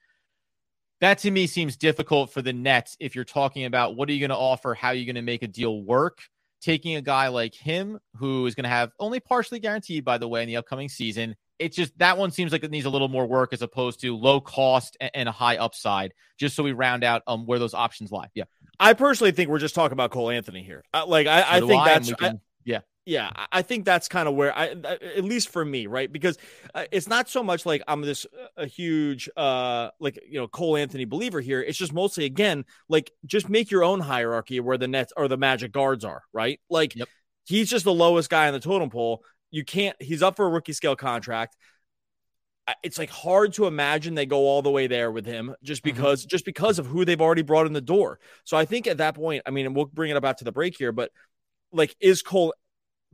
that 1.00 1.18
to 1.18 1.30
me 1.30 1.46
seems 1.46 1.76
difficult 1.76 2.32
for 2.32 2.42
the 2.42 2.52
Nets 2.52 2.96
if 3.00 3.14
you're 3.14 3.24
talking 3.24 3.64
about 3.64 3.96
what 3.96 4.08
are 4.08 4.12
you 4.12 4.20
going 4.20 4.30
to 4.30 4.36
offer, 4.36 4.74
how 4.74 4.88
are 4.88 4.94
you 4.94 5.06
going 5.06 5.16
to 5.16 5.22
make 5.22 5.42
a 5.42 5.48
deal 5.48 5.82
work. 5.82 6.18
Taking 6.60 6.96
a 6.96 7.00
guy 7.00 7.28
like 7.28 7.54
him 7.54 7.98
who 8.16 8.44
is 8.44 8.54
going 8.54 8.64
to 8.64 8.68
have 8.70 8.92
only 8.98 9.18
partially 9.18 9.60
guaranteed 9.60 10.04
by 10.04 10.18
the 10.18 10.28
way 10.28 10.42
in 10.42 10.46
the 10.46 10.58
upcoming 10.58 10.90
season, 10.90 11.34
it's 11.58 11.74
just 11.74 11.96
that 11.98 12.18
one 12.18 12.30
seems 12.30 12.52
like 12.52 12.62
it 12.62 12.70
needs 12.70 12.84
a 12.84 12.90
little 12.90 13.08
more 13.08 13.26
work 13.26 13.54
as 13.54 13.62
opposed 13.62 14.00
to 14.02 14.14
low 14.14 14.42
cost 14.42 14.98
and, 15.00 15.26
a 15.26 15.32
high 15.32 15.56
upside 15.56 16.12
just 16.38 16.54
so 16.54 16.62
we 16.62 16.72
round 16.72 17.02
out 17.02 17.22
um 17.26 17.46
where 17.46 17.58
those 17.58 17.72
options 17.72 18.12
lie. 18.12 18.28
Yeah. 18.34 18.44
I 18.78 18.92
personally 18.92 19.32
think 19.32 19.48
we're 19.48 19.58
just 19.58 19.74
talking 19.74 19.94
about 19.94 20.10
Cole 20.10 20.28
Anthony 20.28 20.62
here. 20.62 20.84
like 21.06 21.26
I, 21.26 21.40
so 21.40 21.48
I 21.48 21.60
think 21.60 21.82
I, 21.82 21.88
that's 21.88 22.12
can, 22.12 22.40
yeah 22.66 22.80
yeah, 23.06 23.30
I 23.50 23.62
think 23.62 23.84
that's 23.84 24.08
kind 24.08 24.28
of 24.28 24.34
where 24.34 24.56
I, 24.56 24.68
at 24.68 25.24
least 25.24 25.48
for 25.48 25.64
me, 25.64 25.86
right? 25.86 26.12
Because 26.12 26.36
uh, 26.74 26.84
it's 26.92 27.08
not 27.08 27.28
so 27.28 27.42
much 27.42 27.64
like 27.64 27.82
I'm 27.88 28.02
this 28.02 28.26
a 28.56 28.66
huge, 28.66 29.28
uh, 29.36 29.90
like 29.98 30.18
you 30.28 30.38
know, 30.38 30.46
Cole 30.48 30.76
Anthony 30.76 31.06
believer 31.06 31.40
here. 31.40 31.62
It's 31.62 31.78
just 31.78 31.94
mostly 31.94 32.26
again, 32.26 32.64
like 32.88 33.10
just 33.24 33.48
make 33.48 33.70
your 33.70 33.84
own 33.84 34.00
hierarchy 34.00 34.60
where 34.60 34.76
the 34.76 34.86
Nets 34.86 35.12
or 35.16 35.28
the 35.28 35.38
Magic 35.38 35.72
guards 35.72 36.04
are, 36.04 36.22
right? 36.32 36.60
Like 36.68 36.94
yep. 36.94 37.08
he's 37.46 37.70
just 37.70 37.84
the 37.84 37.92
lowest 37.92 38.28
guy 38.28 38.48
on 38.48 38.52
the 38.52 38.60
totem 38.60 38.90
pole. 38.90 39.24
You 39.50 39.64
can't. 39.64 39.96
He's 40.00 40.22
up 40.22 40.36
for 40.36 40.46
a 40.46 40.50
rookie 40.50 40.74
scale 40.74 40.96
contract. 40.96 41.56
It's 42.84 42.98
like 42.98 43.10
hard 43.10 43.54
to 43.54 43.66
imagine 43.66 44.14
they 44.14 44.26
go 44.26 44.46
all 44.46 44.62
the 44.62 44.70
way 44.70 44.86
there 44.86 45.10
with 45.10 45.26
him 45.26 45.56
just 45.62 45.82
mm-hmm. 45.82 45.96
because 45.96 46.20
mm-hmm. 46.20 46.28
just 46.28 46.44
because 46.44 46.78
of 46.78 46.86
who 46.86 47.04
they've 47.06 47.20
already 47.20 47.42
brought 47.42 47.66
in 47.66 47.72
the 47.72 47.80
door. 47.80 48.20
So 48.44 48.58
I 48.58 48.66
think 48.66 48.86
at 48.86 48.98
that 48.98 49.14
point, 49.14 49.42
I 49.46 49.50
mean, 49.50 49.72
we'll 49.72 49.86
bring 49.86 50.10
it 50.10 50.16
up 50.16 50.24
after 50.24 50.44
the 50.44 50.52
break 50.52 50.76
here, 50.76 50.92
but 50.92 51.10
like 51.72 51.96
is 52.00 52.22
Cole 52.22 52.54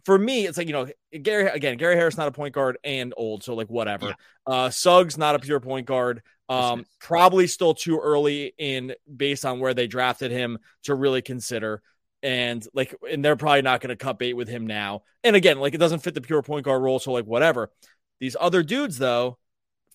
for 0.06 0.16
me, 0.16 0.46
it's 0.46 0.56
like 0.56 0.68
you 0.68 0.72
know, 0.72 0.86
Gary 1.20 1.48
again. 1.48 1.76
Gary 1.78 1.96
Harris 1.96 2.16
not 2.16 2.28
a 2.28 2.32
point 2.32 2.54
guard 2.54 2.78
and 2.84 3.12
old, 3.16 3.42
so 3.42 3.54
like 3.54 3.66
whatever. 3.66 4.06
Yeah. 4.06 4.14
Uh, 4.46 4.70
Suggs 4.70 5.18
not 5.18 5.34
a 5.34 5.40
pure 5.40 5.58
point 5.58 5.84
guard. 5.84 6.22
Um, 6.48 6.86
probably 7.00 7.48
still 7.48 7.74
too 7.74 7.98
early 7.98 8.54
in 8.56 8.94
based 9.14 9.44
on 9.44 9.58
where 9.58 9.74
they 9.74 9.88
drafted 9.88 10.30
him 10.30 10.58
to 10.84 10.94
really 10.94 11.22
consider. 11.22 11.82
And 12.22 12.64
like, 12.72 12.94
and 13.10 13.24
they're 13.24 13.34
probably 13.34 13.62
not 13.62 13.80
going 13.80 13.88
to 13.88 13.96
cut 13.96 14.20
bait 14.20 14.34
with 14.34 14.46
him 14.46 14.68
now. 14.68 15.02
And 15.24 15.34
again, 15.34 15.58
like 15.58 15.74
it 15.74 15.78
doesn't 15.78 16.04
fit 16.04 16.14
the 16.14 16.20
pure 16.20 16.40
point 16.40 16.64
guard 16.64 16.82
role, 16.82 17.00
so 17.00 17.10
like 17.10 17.26
whatever. 17.26 17.72
These 18.20 18.36
other 18.38 18.62
dudes 18.62 18.98
though, 18.98 19.38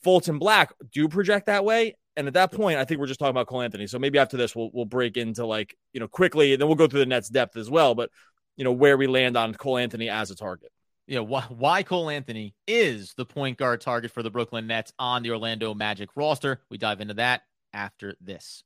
Fulton 0.03 0.39
Black 0.39 0.73
do 0.91 1.07
project 1.07 1.45
that 1.45 1.63
way. 1.63 1.95
And 2.17 2.27
at 2.27 2.33
that 2.33 2.51
point, 2.51 2.77
I 2.77 2.83
think 2.83 2.99
we're 2.99 3.07
just 3.07 3.21
talking 3.21 3.31
about 3.31 3.47
Cole 3.47 3.61
Anthony. 3.61 3.87
So 3.87 3.97
maybe 3.97 4.19
after 4.19 4.35
this, 4.35 4.53
we'll 4.53 4.71
we'll 4.73 4.83
break 4.83 5.15
into 5.15 5.45
like 5.45 5.77
you 5.93 6.01
know 6.01 6.09
quickly, 6.09 6.51
and 6.51 6.61
then 6.61 6.67
we'll 6.67 6.75
go 6.75 6.87
through 6.87 6.99
the 6.99 7.05
Nets 7.05 7.29
depth 7.29 7.55
as 7.55 7.69
well. 7.69 7.95
But 7.95 8.09
you 8.55 8.63
know, 8.63 8.71
where 8.71 8.97
we 8.97 9.07
land 9.07 9.37
on 9.37 9.53
Cole 9.53 9.77
Anthony 9.77 10.09
as 10.09 10.31
a 10.31 10.35
target. 10.35 10.71
Yeah, 11.07 11.19
why, 11.19 11.41
why 11.49 11.83
Cole 11.83 12.09
Anthony 12.09 12.53
is 12.67 13.13
the 13.15 13.25
point 13.25 13.57
guard 13.57 13.81
target 13.81 14.11
for 14.11 14.23
the 14.23 14.29
Brooklyn 14.29 14.67
Nets 14.67 14.93
on 14.97 15.23
the 15.23 15.31
Orlando 15.31 15.73
Magic 15.73 16.09
roster. 16.15 16.61
We 16.69 16.77
dive 16.77 17.01
into 17.01 17.15
that 17.15 17.41
after 17.73 18.15
this. 18.21 18.63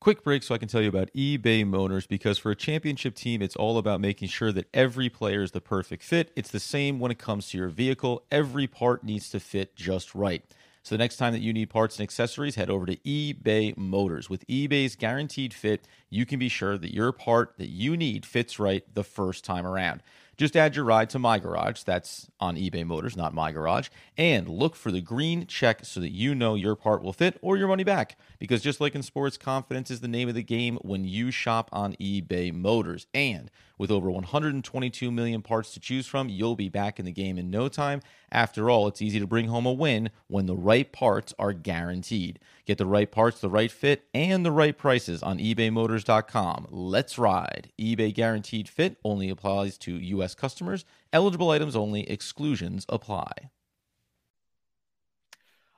Quick 0.00 0.24
break 0.24 0.42
so 0.42 0.52
I 0.52 0.58
can 0.58 0.66
tell 0.66 0.82
you 0.82 0.88
about 0.88 1.12
eBay 1.14 1.64
Motors 1.64 2.08
because 2.08 2.36
for 2.36 2.50
a 2.50 2.56
championship 2.56 3.14
team, 3.14 3.40
it's 3.40 3.54
all 3.54 3.78
about 3.78 4.00
making 4.00 4.28
sure 4.28 4.50
that 4.50 4.68
every 4.74 5.08
player 5.08 5.42
is 5.42 5.52
the 5.52 5.60
perfect 5.60 6.02
fit. 6.02 6.32
It's 6.34 6.50
the 6.50 6.58
same 6.58 6.98
when 6.98 7.12
it 7.12 7.20
comes 7.20 7.50
to 7.50 7.58
your 7.58 7.68
vehicle, 7.68 8.24
every 8.28 8.66
part 8.66 9.04
needs 9.04 9.30
to 9.30 9.38
fit 9.38 9.76
just 9.76 10.12
right. 10.12 10.42
So 10.82 10.96
the 10.96 10.98
next 10.98 11.16
time 11.16 11.32
that 11.32 11.42
you 11.42 11.52
need 11.52 11.70
parts 11.70 11.98
and 11.98 12.02
accessories, 12.02 12.56
head 12.56 12.68
over 12.68 12.86
to 12.86 12.96
eBay 12.96 13.76
Motors. 13.76 14.28
With 14.28 14.44
eBay's 14.48 14.96
guaranteed 14.96 15.54
fit, 15.54 15.86
you 16.10 16.26
can 16.26 16.40
be 16.40 16.48
sure 16.48 16.76
that 16.76 16.92
your 16.92 17.12
part 17.12 17.54
that 17.58 17.68
you 17.68 17.96
need 17.96 18.26
fits 18.26 18.58
right 18.58 18.82
the 18.92 19.04
first 19.04 19.44
time 19.44 19.64
around. 19.64 20.02
Just 20.42 20.56
add 20.56 20.74
your 20.74 20.84
ride 20.84 21.08
to 21.10 21.20
My 21.20 21.38
Garage, 21.38 21.84
that's 21.84 22.28
on 22.40 22.56
eBay 22.56 22.84
Motors, 22.84 23.16
not 23.16 23.32
My 23.32 23.52
Garage, 23.52 23.90
and 24.18 24.48
look 24.48 24.74
for 24.74 24.90
the 24.90 25.00
green 25.00 25.46
check 25.46 25.84
so 25.84 26.00
that 26.00 26.10
you 26.10 26.34
know 26.34 26.56
your 26.56 26.74
part 26.74 27.00
will 27.00 27.12
fit 27.12 27.38
or 27.42 27.56
your 27.56 27.68
money 27.68 27.84
back. 27.84 28.18
Because 28.40 28.60
just 28.60 28.80
like 28.80 28.96
in 28.96 29.04
sports, 29.04 29.36
confidence 29.36 29.88
is 29.88 30.00
the 30.00 30.08
name 30.08 30.28
of 30.28 30.34
the 30.34 30.42
game 30.42 30.78
when 30.82 31.04
you 31.04 31.30
shop 31.30 31.68
on 31.70 31.92
eBay 32.00 32.52
Motors. 32.52 33.06
And 33.14 33.52
with 33.78 33.92
over 33.92 34.10
122 34.10 35.12
million 35.12 35.42
parts 35.42 35.74
to 35.74 35.80
choose 35.80 36.08
from, 36.08 36.28
you'll 36.28 36.56
be 36.56 36.68
back 36.68 36.98
in 36.98 37.04
the 37.04 37.12
game 37.12 37.38
in 37.38 37.48
no 37.48 37.68
time. 37.68 38.00
After 38.32 38.68
all, 38.68 38.88
it's 38.88 39.00
easy 39.00 39.20
to 39.20 39.28
bring 39.28 39.46
home 39.46 39.66
a 39.66 39.72
win 39.72 40.10
when 40.26 40.46
the 40.46 40.56
right 40.56 40.90
parts 40.90 41.32
are 41.38 41.52
guaranteed. 41.52 42.40
Get 42.64 42.78
the 42.78 42.86
right 42.86 43.10
parts, 43.10 43.40
the 43.40 43.50
right 43.50 43.70
fit, 43.70 44.04
and 44.14 44.46
the 44.46 44.52
right 44.52 44.76
prices 44.76 45.22
on 45.22 45.38
ebaymotors.com. 45.38 46.68
Let's 46.70 47.18
ride. 47.18 47.72
eBay 47.80 48.14
guaranteed 48.14 48.68
fit 48.68 48.98
only 49.04 49.28
applies 49.30 49.76
to 49.78 49.96
U.S. 49.96 50.34
customers. 50.34 50.84
Eligible 51.12 51.50
items 51.50 51.74
only, 51.74 52.08
exclusions 52.08 52.86
apply. 52.88 53.32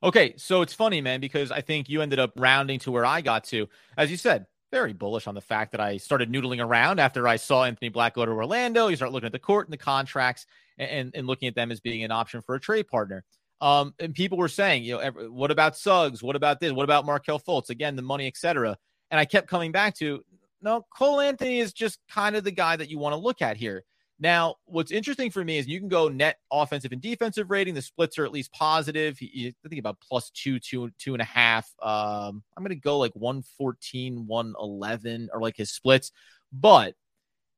Okay, 0.02 0.34
so 0.36 0.60
it's 0.60 0.74
funny, 0.74 1.00
man, 1.00 1.20
because 1.20 1.50
I 1.50 1.62
think 1.62 1.88
you 1.88 2.02
ended 2.02 2.18
up 2.18 2.32
rounding 2.36 2.78
to 2.80 2.90
where 2.90 3.06
I 3.06 3.22
got 3.22 3.44
to. 3.44 3.66
As 3.96 4.10
you 4.10 4.18
said, 4.18 4.44
very 4.70 4.92
bullish 4.92 5.26
on 5.26 5.34
the 5.34 5.40
fact 5.40 5.72
that 5.72 5.80
I 5.80 5.96
started 5.96 6.30
noodling 6.30 6.62
around 6.62 7.00
after 7.00 7.26
I 7.26 7.36
saw 7.36 7.64
Anthony 7.64 7.88
Black 7.88 8.14
go 8.14 8.26
to 8.26 8.32
Orlando. 8.32 8.88
You 8.88 8.96
start 8.96 9.12
looking 9.12 9.26
at 9.26 9.32
the 9.32 9.38
court 9.38 9.66
and 9.66 9.72
the 9.72 9.78
contracts 9.78 10.44
and, 10.76 11.12
and 11.14 11.26
looking 11.26 11.48
at 11.48 11.54
them 11.54 11.70
as 11.70 11.80
being 11.80 12.04
an 12.04 12.10
option 12.10 12.42
for 12.42 12.54
a 12.54 12.60
trade 12.60 12.88
partner. 12.88 13.24
Um, 13.60 13.94
and 13.98 14.14
people 14.14 14.38
were 14.38 14.48
saying, 14.48 14.84
you 14.84 14.98
know, 14.98 15.10
what 15.30 15.50
about 15.50 15.76
Suggs? 15.76 16.22
What 16.22 16.36
about 16.36 16.60
this? 16.60 16.72
What 16.72 16.84
about 16.84 17.06
Markelle 17.06 17.40
Fultz? 17.40 17.70
Again, 17.70 17.96
the 17.96 18.02
money, 18.02 18.26
etc. 18.26 18.76
And 19.10 19.20
I 19.20 19.24
kept 19.24 19.48
coming 19.48 19.72
back 19.72 19.94
to 19.96 20.22
no, 20.60 20.86
Cole 20.96 21.20
Anthony 21.20 21.60
is 21.60 21.72
just 21.72 21.98
kind 22.10 22.36
of 22.36 22.42
the 22.42 22.50
guy 22.50 22.74
that 22.76 22.90
you 22.90 22.98
want 22.98 23.12
to 23.12 23.18
look 23.18 23.42
at 23.42 23.56
here. 23.56 23.84
Now, 24.18 24.56
what's 24.64 24.92
interesting 24.92 25.30
for 25.30 25.44
me 25.44 25.58
is 25.58 25.66
you 25.66 25.80
can 25.80 25.88
go 25.88 26.08
net 26.08 26.38
offensive 26.50 26.92
and 26.92 27.00
defensive 27.00 27.50
rating. 27.50 27.74
The 27.74 27.82
splits 27.82 28.18
are 28.18 28.24
at 28.24 28.32
least 28.32 28.52
positive. 28.52 29.18
I 29.20 29.52
think 29.68 29.78
about 29.78 30.00
plus 30.00 30.30
two, 30.30 30.58
two, 30.60 30.90
two 30.98 31.14
and 31.14 31.20
a 31.20 31.26
half. 31.26 31.70
Um, 31.82 32.42
I'm 32.56 32.62
going 32.62 32.70
to 32.70 32.76
go 32.76 32.98
like 32.98 33.12
114, 33.14 34.26
111, 34.26 35.28
or 35.32 35.40
like 35.40 35.56
his 35.56 35.72
splits. 35.72 36.12
But 36.52 36.94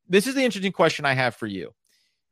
this 0.09 0.27
is 0.27 0.35
the 0.35 0.45
interesting 0.45 0.73
question 0.73 1.05
I 1.05 1.13
have 1.13 1.37
for 1.37 1.47
you. 1.47 1.73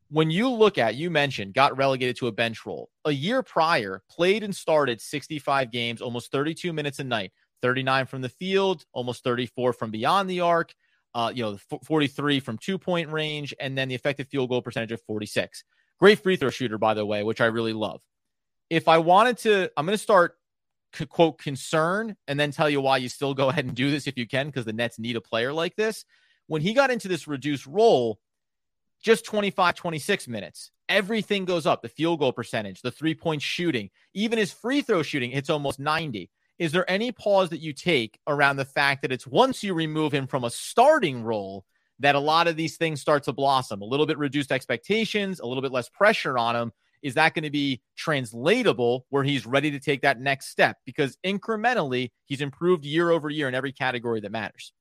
When 0.09 0.29
you 0.29 0.49
look 0.49 0.77
at, 0.77 0.95
you 0.95 1.09
mentioned, 1.09 1.53
got 1.53 1.77
relegated 1.77 2.17
to 2.17 2.27
a 2.27 2.31
bench 2.31 2.65
role. 2.65 2.89
A 3.05 3.11
year 3.11 3.41
prior, 3.41 4.01
played 4.09 4.43
and 4.43 4.55
started 4.55 5.01
65 5.01 5.71
games, 5.71 6.01
almost 6.01 6.31
32 6.31 6.73
minutes 6.73 6.99
a 6.99 7.03
night, 7.03 7.31
39 7.61 8.05
from 8.05 8.21
the 8.21 8.29
field, 8.29 8.85
almost 8.93 9.23
34 9.23 9.73
from 9.73 9.91
beyond 9.91 10.29
the 10.29 10.41
arc, 10.41 10.73
uh, 11.15 11.31
you 11.33 11.43
know, 11.43 11.57
43 11.83 12.39
from 12.39 12.57
two 12.57 12.77
point 12.77 13.09
range, 13.09 13.53
and 13.59 13.77
then 13.77 13.87
the 13.87 13.95
effective 13.95 14.27
field 14.27 14.49
goal 14.49 14.61
percentage 14.61 14.91
of 14.91 15.01
46. 15.03 15.63
Great 15.97 16.21
free 16.21 16.35
throw 16.35 16.49
shooter, 16.49 16.77
by 16.77 16.93
the 16.93 17.05
way, 17.05 17.23
which 17.23 17.41
I 17.41 17.45
really 17.45 17.73
love. 17.73 18.01
If 18.69 18.87
I 18.87 18.97
wanted 18.97 19.37
to, 19.39 19.71
I'm 19.77 19.85
going 19.85 19.97
to 19.97 20.03
start 20.03 20.35
quote 21.09 21.39
concern 21.39 22.15
and 22.27 22.39
then 22.39 22.51
tell 22.51 22.69
you 22.69 22.79
why 22.79 22.97
you 22.97 23.09
still 23.09 23.33
go 23.33 23.49
ahead 23.49 23.65
and 23.65 23.75
do 23.75 23.89
this 23.89 24.07
if 24.07 24.17
you 24.17 24.27
can, 24.27 24.47
because 24.47 24.65
the 24.65 24.73
Nets 24.73 24.99
need 24.99 25.15
a 25.15 25.21
player 25.21 25.51
like 25.51 25.75
this. 25.75 26.05
When 26.47 26.61
he 26.61 26.73
got 26.73 26.91
into 26.91 27.07
this 27.07 27.27
reduced 27.27 27.65
role, 27.65 28.19
just 29.01 29.25
25, 29.25 29.75
26 29.75 30.27
minutes. 30.27 30.71
Everything 30.87 31.45
goes 31.45 31.65
up 31.65 31.81
the 31.81 31.89
field 31.89 32.19
goal 32.19 32.31
percentage, 32.31 32.81
the 32.81 32.91
three 32.91 33.15
point 33.15 33.41
shooting, 33.41 33.89
even 34.13 34.37
his 34.37 34.51
free 34.51 34.81
throw 34.81 35.01
shooting 35.03 35.31
hits 35.31 35.49
almost 35.49 35.79
90. 35.79 36.29
Is 36.57 36.71
there 36.71 36.89
any 36.89 37.11
pause 37.11 37.49
that 37.49 37.59
you 37.59 37.73
take 37.73 38.19
around 38.27 38.55
the 38.55 38.65
fact 38.65 39.01
that 39.01 39.11
it's 39.11 39.27
once 39.27 39.63
you 39.63 39.73
remove 39.73 40.13
him 40.13 40.25
from 40.25 40.43
a 40.43 40.49
starting 40.49 41.21
role 41.21 41.65
that 41.99 42.15
a 42.15 42.19
lot 42.19 42.47
of 42.47 42.55
these 42.55 42.77
things 42.77 43.01
start 43.01 43.23
to 43.23 43.33
blossom? 43.33 43.81
A 43.81 43.85
little 43.85 44.05
bit 44.05 44.17
reduced 44.17 44.51
expectations, 44.51 45.39
a 45.39 45.45
little 45.45 45.61
bit 45.61 45.71
less 45.71 45.89
pressure 45.89 46.37
on 46.37 46.55
him. 46.55 46.71
Is 47.01 47.15
that 47.15 47.33
going 47.33 47.43
to 47.43 47.51
be 47.51 47.81
translatable 47.95 49.05
where 49.09 49.23
he's 49.23 49.45
ready 49.45 49.69
to 49.71 49.79
take 49.79 50.01
that 50.01 50.19
next 50.19 50.47
step? 50.47 50.77
Because 50.85 51.17
incrementally, 51.25 52.11
he's 52.25 52.41
improved 52.41 52.85
year 52.85 53.11
over 53.11 53.29
year 53.29 53.47
in 53.47 53.53
every 53.53 53.71
category 53.71 54.21
that 54.21 54.31
matters. 54.31 54.71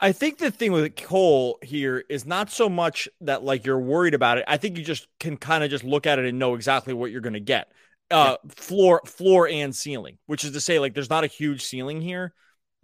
I 0.00 0.12
think 0.12 0.38
the 0.38 0.50
thing 0.50 0.72
with 0.72 0.96
Cole 0.96 1.58
here 1.62 2.04
is 2.08 2.26
not 2.26 2.50
so 2.50 2.68
much 2.68 3.08
that 3.20 3.42
like 3.44 3.64
you're 3.64 3.78
worried 3.78 4.14
about 4.14 4.38
it. 4.38 4.44
I 4.48 4.56
think 4.56 4.76
you 4.76 4.84
just 4.84 5.06
can 5.20 5.36
kind 5.36 5.62
of 5.62 5.70
just 5.70 5.84
look 5.84 6.06
at 6.06 6.18
it 6.18 6.24
and 6.24 6.38
know 6.38 6.54
exactly 6.54 6.94
what 6.94 7.10
you're 7.10 7.20
going 7.20 7.32
to 7.34 7.40
get. 7.40 7.70
Uh, 8.10 8.36
yeah. 8.42 8.50
floor, 8.54 9.00
floor, 9.06 9.48
and 9.48 9.74
ceiling, 9.74 10.18
which 10.26 10.44
is 10.44 10.52
to 10.52 10.60
say, 10.60 10.78
like, 10.78 10.92
there's 10.92 11.08
not 11.08 11.24
a 11.24 11.28
huge 11.28 11.62
ceiling 11.62 12.00
here, 12.02 12.34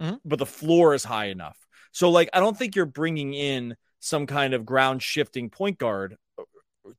mm-hmm. 0.01 0.15
but 0.25 0.39
the 0.39 0.47
floor 0.47 0.95
is 0.95 1.05
high 1.05 1.27
enough. 1.27 1.59
So, 1.93 2.09
like, 2.09 2.31
I 2.33 2.41
don't 2.41 2.57
think 2.57 2.75
you're 2.75 2.87
bringing 2.87 3.35
in 3.35 3.77
some 4.01 4.27
kind 4.27 4.55
of 4.55 4.65
ground 4.65 5.03
shifting 5.03 5.51
point 5.51 5.77
guard 5.77 6.17
uh, 6.39 6.45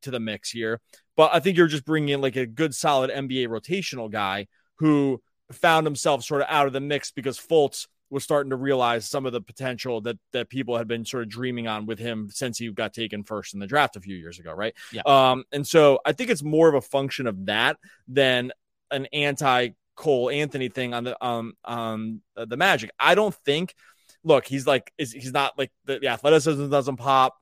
to 0.03 0.11
the 0.11 0.19
mix 0.19 0.51
here, 0.51 0.79
but 1.17 1.33
I 1.33 1.39
think 1.39 1.57
you're 1.57 1.67
just 1.67 1.85
bringing 1.85 2.09
in 2.09 2.21
like 2.21 2.35
a 2.35 2.45
good, 2.45 2.75
solid 2.75 3.09
NBA 3.09 3.47
rotational 3.47 4.11
guy 4.11 4.47
who 4.77 5.21
found 5.51 5.87
himself 5.87 6.23
sort 6.23 6.41
of 6.41 6.47
out 6.49 6.67
of 6.67 6.73
the 6.73 6.79
mix 6.79 7.11
because 7.11 7.39
Fultz 7.39 7.87
was 8.09 8.23
starting 8.23 8.49
to 8.49 8.55
realize 8.55 9.07
some 9.07 9.25
of 9.25 9.33
the 9.33 9.41
potential 9.41 10.01
that 10.01 10.17
that 10.33 10.49
people 10.49 10.77
had 10.77 10.87
been 10.87 11.05
sort 11.05 11.23
of 11.23 11.29
dreaming 11.29 11.67
on 11.67 11.85
with 11.85 11.99
him 11.99 12.29
since 12.31 12.57
he 12.57 12.71
got 12.71 12.93
taken 12.93 13.23
first 13.23 13.53
in 13.53 13.59
the 13.59 13.67
draft 13.67 13.95
a 13.95 14.01
few 14.01 14.15
years 14.15 14.39
ago, 14.39 14.51
right? 14.51 14.73
Yeah. 14.91 15.01
Um, 15.05 15.43
and 15.51 15.67
so 15.67 15.99
I 16.05 16.13
think 16.13 16.29
it's 16.29 16.43
more 16.43 16.67
of 16.67 16.75
a 16.75 16.81
function 16.81 17.27
of 17.27 17.45
that 17.45 17.77
than 18.07 18.51
an 18.91 19.05
anti 19.07 19.69
Cole 19.95 20.29
Anthony 20.29 20.69
thing 20.69 20.93
on 20.93 21.03
the 21.03 21.25
um 21.25 21.53
um 21.65 22.21
the 22.35 22.57
Magic. 22.57 22.91
I 22.99 23.15
don't 23.15 23.35
think. 23.35 23.75
Look, 24.23 24.45
he's 24.45 24.65
like 24.65 24.91
is 24.97 25.11
he's 25.11 25.31
not 25.31 25.57
like 25.57 25.71
the, 25.85 25.99
the 25.99 26.07
athleticism 26.07 26.69
doesn't 26.69 26.97
pop. 26.97 27.37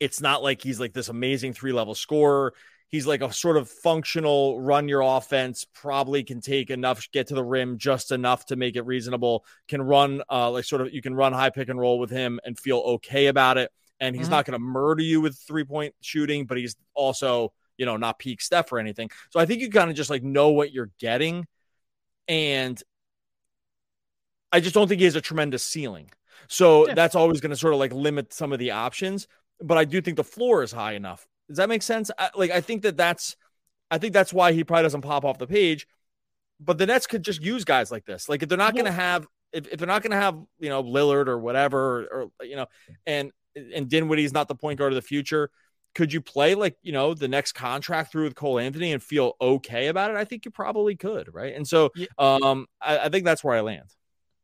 It's 0.00 0.20
not 0.20 0.42
like 0.42 0.62
he's 0.62 0.80
like 0.80 0.92
this 0.92 1.08
amazing 1.08 1.52
three 1.52 1.72
level 1.72 1.94
scorer. 1.94 2.54
He's 2.94 3.08
like 3.08 3.22
a 3.22 3.32
sort 3.32 3.56
of 3.56 3.68
functional 3.68 4.60
run 4.60 4.86
your 4.86 5.00
offense, 5.00 5.66
probably 5.74 6.22
can 6.22 6.40
take 6.40 6.70
enough, 6.70 7.10
get 7.10 7.26
to 7.26 7.34
the 7.34 7.42
rim 7.42 7.76
just 7.76 8.12
enough 8.12 8.46
to 8.46 8.54
make 8.54 8.76
it 8.76 8.86
reasonable. 8.86 9.44
Can 9.66 9.82
run, 9.82 10.22
uh, 10.30 10.52
like 10.52 10.64
sort 10.64 10.80
of, 10.80 10.94
you 10.94 11.02
can 11.02 11.12
run 11.12 11.32
high 11.32 11.50
pick 11.50 11.68
and 11.68 11.76
roll 11.76 11.98
with 11.98 12.10
him 12.10 12.38
and 12.44 12.56
feel 12.56 12.78
okay 12.78 13.26
about 13.26 13.58
it. 13.58 13.72
And 13.98 14.14
he's 14.14 14.26
mm-hmm. 14.26 14.34
not 14.34 14.44
going 14.44 14.52
to 14.52 14.64
murder 14.64 15.02
you 15.02 15.20
with 15.20 15.36
three 15.36 15.64
point 15.64 15.92
shooting, 16.02 16.46
but 16.46 16.56
he's 16.56 16.76
also, 16.94 17.52
you 17.76 17.84
know, 17.84 17.96
not 17.96 18.20
peak 18.20 18.40
Steph 18.40 18.70
or 18.70 18.78
anything. 18.78 19.10
So 19.30 19.40
I 19.40 19.46
think 19.46 19.60
you 19.60 19.70
kind 19.70 19.90
of 19.90 19.96
just 19.96 20.08
like 20.08 20.22
know 20.22 20.50
what 20.50 20.72
you're 20.72 20.92
getting. 21.00 21.48
And 22.28 22.80
I 24.52 24.60
just 24.60 24.72
don't 24.72 24.86
think 24.86 25.00
he 25.00 25.06
has 25.06 25.16
a 25.16 25.20
tremendous 25.20 25.64
ceiling. 25.64 26.12
So 26.46 26.86
yeah. 26.86 26.94
that's 26.94 27.16
always 27.16 27.40
going 27.40 27.50
to 27.50 27.56
sort 27.56 27.74
of 27.74 27.80
like 27.80 27.92
limit 27.92 28.32
some 28.32 28.52
of 28.52 28.60
the 28.60 28.70
options. 28.70 29.26
But 29.60 29.78
I 29.78 29.84
do 29.84 30.00
think 30.00 30.16
the 30.16 30.22
floor 30.22 30.62
is 30.62 30.70
high 30.70 30.92
enough 30.92 31.26
does 31.48 31.58
that 31.58 31.68
make 31.68 31.82
sense? 31.82 32.10
I, 32.18 32.30
like, 32.34 32.50
I 32.50 32.60
think 32.60 32.82
that 32.82 32.96
that's, 32.96 33.36
I 33.90 33.98
think 33.98 34.12
that's 34.12 34.32
why 34.32 34.52
he 34.52 34.64
probably 34.64 34.84
doesn't 34.84 35.02
pop 35.02 35.24
off 35.24 35.38
the 35.38 35.46
page. 35.46 35.86
But 36.60 36.78
the 36.78 36.86
Nets 36.86 37.06
could 37.06 37.22
just 37.22 37.42
use 37.42 37.64
guys 37.64 37.90
like 37.90 38.04
this. 38.04 38.28
Like, 38.28 38.42
if 38.42 38.48
they're 38.48 38.56
not 38.56 38.74
going 38.74 38.86
to 38.86 38.92
have, 38.92 39.26
if, 39.52 39.66
if 39.68 39.78
they're 39.78 39.88
not 39.88 40.02
going 40.02 40.12
to 40.12 40.16
have, 40.16 40.36
you 40.58 40.68
know, 40.68 40.82
Lillard 40.82 41.26
or 41.26 41.38
whatever, 41.38 41.78
or, 41.78 42.22
or 42.22 42.46
you 42.46 42.56
know, 42.56 42.66
and 43.06 43.32
and 43.74 43.88
Dinwiddie's 43.88 44.32
not 44.32 44.48
the 44.48 44.54
point 44.54 44.78
guard 44.78 44.92
of 44.92 44.96
the 44.96 45.02
future. 45.02 45.50
Could 45.94 46.12
you 46.12 46.20
play 46.20 46.54
like 46.54 46.76
you 46.82 46.92
know 46.92 47.14
the 47.14 47.28
next 47.28 47.52
contract 47.52 48.10
through 48.10 48.24
with 48.24 48.34
Cole 48.34 48.58
Anthony 48.58 48.92
and 48.92 49.02
feel 49.02 49.34
okay 49.40 49.88
about 49.88 50.10
it? 50.10 50.16
I 50.16 50.24
think 50.24 50.44
you 50.44 50.50
probably 50.50 50.96
could, 50.96 51.32
right? 51.32 51.54
And 51.54 51.66
so, 51.66 51.90
um, 52.18 52.66
I, 52.80 52.98
I 52.98 53.08
think 53.10 53.24
that's 53.24 53.44
where 53.44 53.56
I 53.56 53.60
land. 53.60 53.92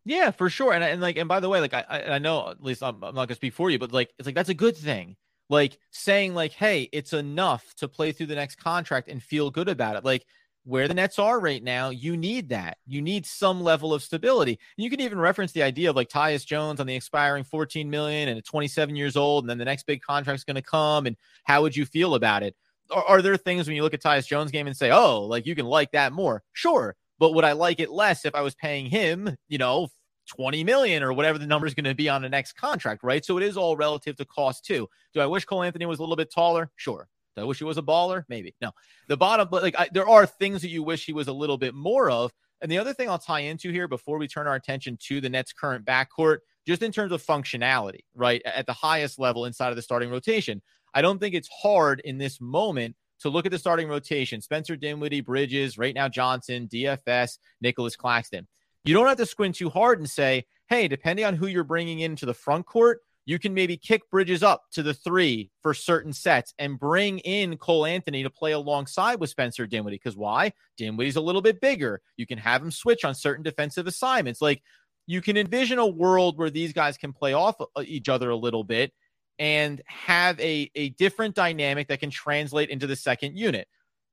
Yeah, 0.04 0.30
for 0.30 0.48
sure. 0.48 0.72
And, 0.72 0.82
and 0.82 1.00
like, 1.00 1.16
and 1.16 1.28
by 1.28 1.40
the 1.40 1.48
way, 1.48 1.60
like, 1.60 1.74
I, 1.74 2.04
I 2.08 2.18
know 2.18 2.48
at 2.48 2.62
least 2.62 2.82
I'm, 2.82 3.02
I'm 3.02 3.14
not 3.14 3.26
gonna 3.26 3.34
speak 3.34 3.54
for 3.54 3.70
you, 3.70 3.78
but 3.78 3.92
like, 3.92 4.10
it's 4.18 4.26
like 4.26 4.34
that's 4.34 4.48
a 4.48 4.54
good 4.54 4.76
thing 4.76 5.16
like 5.50 5.78
saying 5.90 6.34
like 6.34 6.52
hey 6.52 6.88
it's 6.92 7.12
enough 7.12 7.74
to 7.74 7.88
play 7.88 8.12
through 8.12 8.26
the 8.26 8.34
next 8.34 8.56
contract 8.56 9.08
and 9.08 9.22
feel 9.22 9.50
good 9.50 9.68
about 9.68 9.96
it. 9.96 10.04
Like 10.04 10.24
where 10.64 10.88
the 10.88 10.94
nets 10.94 11.18
are 11.18 11.40
right 11.40 11.62
now 11.62 11.90
you 11.90 12.16
need 12.16 12.48
that. 12.50 12.78
You 12.86 13.02
need 13.02 13.26
some 13.26 13.62
level 13.62 13.92
of 13.92 14.02
stability. 14.02 14.52
And 14.52 14.84
you 14.84 14.88
can 14.88 15.00
even 15.00 15.18
reference 15.18 15.52
the 15.52 15.62
idea 15.62 15.90
of 15.90 15.96
like 15.96 16.08
tyus 16.08 16.46
jones 16.46 16.80
on 16.80 16.86
the 16.86 16.94
expiring 16.94 17.44
14 17.44 17.90
million 17.90 18.28
and 18.28 18.38
at 18.38 18.44
27 18.46 18.96
years 18.96 19.16
old 19.16 19.44
and 19.44 19.50
then 19.50 19.58
the 19.58 19.64
next 19.66 19.86
big 19.86 20.00
contract's 20.00 20.44
going 20.44 20.54
to 20.54 20.62
come 20.62 21.06
and 21.06 21.16
how 21.44 21.60
would 21.62 21.76
you 21.76 21.84
feel 21.84 22.14
about 22.14 22.42
it? 22.42 22.54
Are, 22.90 23.04
are 23.04 23.22
there 23.22 23.36
things 23.36 23.66
when 23.66 23.76
you 23.76 23.82
look 23.82 23.94
at 23.94 24.02
tyus 24.02 24.26
jones 24.26 24.50
game 24.50 24.66
and 24.66 24.76
say 24.76 24.90
oh 24.90 25.22
like 25.24 25.44
you 25.44 25.54
can 25.54 25.66
like 25.66 25.92
that 25.92 26.12
more. 26.12 26.42
Sure 26.52 26.96
but 27.20 27.34
would 27.34 27.44
I 27.44 27.52
like 27.52 27.78
it 27.80 27.90
less 27.90 28.24
if 28.24 28.34
I 28.34 28.40
was 28.40 28.54
paying 28.54 28.86
him, 28.86 29.36
you 29.46 29.58
know, 29.58 29.88
20 30.30 30.64
million 30.64 31.02
or 31.02 31.12
whatever 31.12 31.38
the 31.38 31.46
number 31.46 31.66
is 31.66 31.74
going 31.74 31.84
to 31.84 31.94
be 31.94 32.08
on 32.08 32.22
the 32.22 32.28
next 32.28 32.52
contract, 32.52 33.02
right? 33.02 33.24
So 33.24 33.36
it 33.36 33.42
is 33.42 33.56
all 33.56 33.76
relative 33.76 34.16
to 34.16 34.24
cost 34.24 34.64
too. 34.64 34.88
Do 35.12 35.20
I 35.20 35.26
wish 35.26 35.44
Cole 35.44 35.62
Anthony 35.62 35.86
was 35.86 35.98
a 35.98 36.02
little 36.02 36.16
bit 36.16 36.32
taller? 36.32 36.70
Sure. 36.76 37.08
Do 37.36 37.42
I 37.42 37.44
wish 37.44 37.58
he 37.58 37.64
was 37.64 37.78
a 37.78 37.82
baller? 37.82 38.24
Maybe. 38.28 38.54
No. 38.60 38.70
The 39.08 39.16
bottom, 39.16 39.48
but 39.50 39.62
like 39.62 39.78
I, 39.78 39.88
there 39.92 40.08
are 40.08 40.26
things 40.26 40.62
that 40.62 40.70
you 40.70 40.82
wish 40.82 41.04
he 41.04 41.12
was 41.12 41.28
a 41.28 41.32
little 41.32 41.58
bit 41.58 41.74
more 41.74 42.10
of. 42.10 42.32
And 42.60 42.70
the 42.70 42.78
other 42.78 42.92
thing 42.92 43.08
I'll 43.08 43.18
tie 43.18 43.40
into 43.40 43.72
here 43.72 43.88
before 43.88 44.18
we 44.18 44.28
turn 44.28 44.46
our 44.46 44.54
attention 44.54 44.98
to 45.08 45.20
the 45.20 45.30
Nets' 45.30 45.52
current 45.52 45.84
backcourt, 45.84 46.38
just 46.66 46.82
in 46.82 46.92
terms 46.92 47.10
of 47.10 47.22
functionality, 47.22 48.00
right? 48.14 48.42
At 48.44 48.66
the 48.66 48.72
highest 48.72 49.18
level 49.18 49.46
inside 49.46 49.70
of 49.70 49.76
the 49.76 49.82
starting 49.82 50.10
rotation, 50.10 50.60
I 50.94 51.02
don't 51.02 51.18
think 51.18 51.34
it's 51.34 51.48
hard 51.62 52.00
in 52.00 52.18
this 52.18 52.40
moment 52.40 52.96
to 53.20 53.30
look 53.30 53.46
at 53.46 53.52
the 53.52 53.58
starting 53.58 53.88
rotation. 53.88 54.40
Spencer 54.40 54.76
Dinwiddie, 54.76 55.22
Bridges, 55.22 55.78
right 55.78 55.94
now 55.94 56.08
Johnson, 56.08 56.68
DFS, 56.68 57.38
Nicolas 57.60 57.96
Claxton. 57.96 58.46
You 58.84 58.94
don't 58.94 59.08
have 59.08 59.18
to 59.18 59.26
squint 59.26 59.56
too 59.56 59.70
hard 59.70 59.98
and 59.98 60.08
say, 60.08 60.46
hey, 60.68 60.88
depending 60.88 61.24
on 61.24 61.34
who 61.34 61.46
you're 61.46 61.64
bringing 61.64 62.00
into 62.00 62.26
the 62.26 62.34
front 62.34 62.66
court, 62.66 63.00
you 63.26 63.38
can 63.38 63.54
maybe 63.54 63.76
kick 63.76 64.10
Bridges 64.10 64.42
up 64.42 64.64
to 64.72 64.82
the 64.82 64.94
three 64.94 65.50
for 65.62 65.74
certain 65.74 66.12
sets 66.12 66.54
and 66.58 66.80
bring 66.80 67.18
in 67.20 67.58
Cole 67.58 67.86
Anthony 67.86 68.22
to 68.22 68.30
play 68.30 68.52
alongside 68.52 69.20
with 69.20 69.30
Spencer 69.30 69.66
Dinwiddie. 69.66 69.96
Because 69.96 70.16
why? 70.16 70.52
Dinwiddie's 70.76 71.16
a 71.16 71.20
little 71.20 71.42
bit 71.42 71.60
bigger. 71.60 72.00
You 72.16 72.26
can 72.26 72.38
have 72.38 72.62
him 72.62 72.70
switch 72.70 73.04
on 73.04 73.14
certain 73.14 73.42
defensive 73.42 73.86
assignments. 73.86 74.40
Like 74.40 74.62
you 75.06 75.20
can 75.20 75.36
envision 75.36 75.78
a 75.78 75.86
world 75.86 76.38
where 76.38 76.50
these 76.50 76.72
guys 76.72 76.96
can 76.96 77.12
play 77.12 77.32
off 77.32 77.60
uh, 77.60 77.82
each 77.84 78.08
other 78.08 78.30
a 78.30 78.36
little 78.36 78.64
bit 78.64 78.92
and 79.38 79.82
have 79.86 80.38
a, 80.40 80.70
a 80.74 80.90
different 80.90 81.34
dynamic 81.34 81.88
that 81.88 82.00
can 82.00 82.10
translate 82.10 82.70
into 82.70 82.86
the 82.86 82.96
second 82.96 83.36
unit 83.36 83.68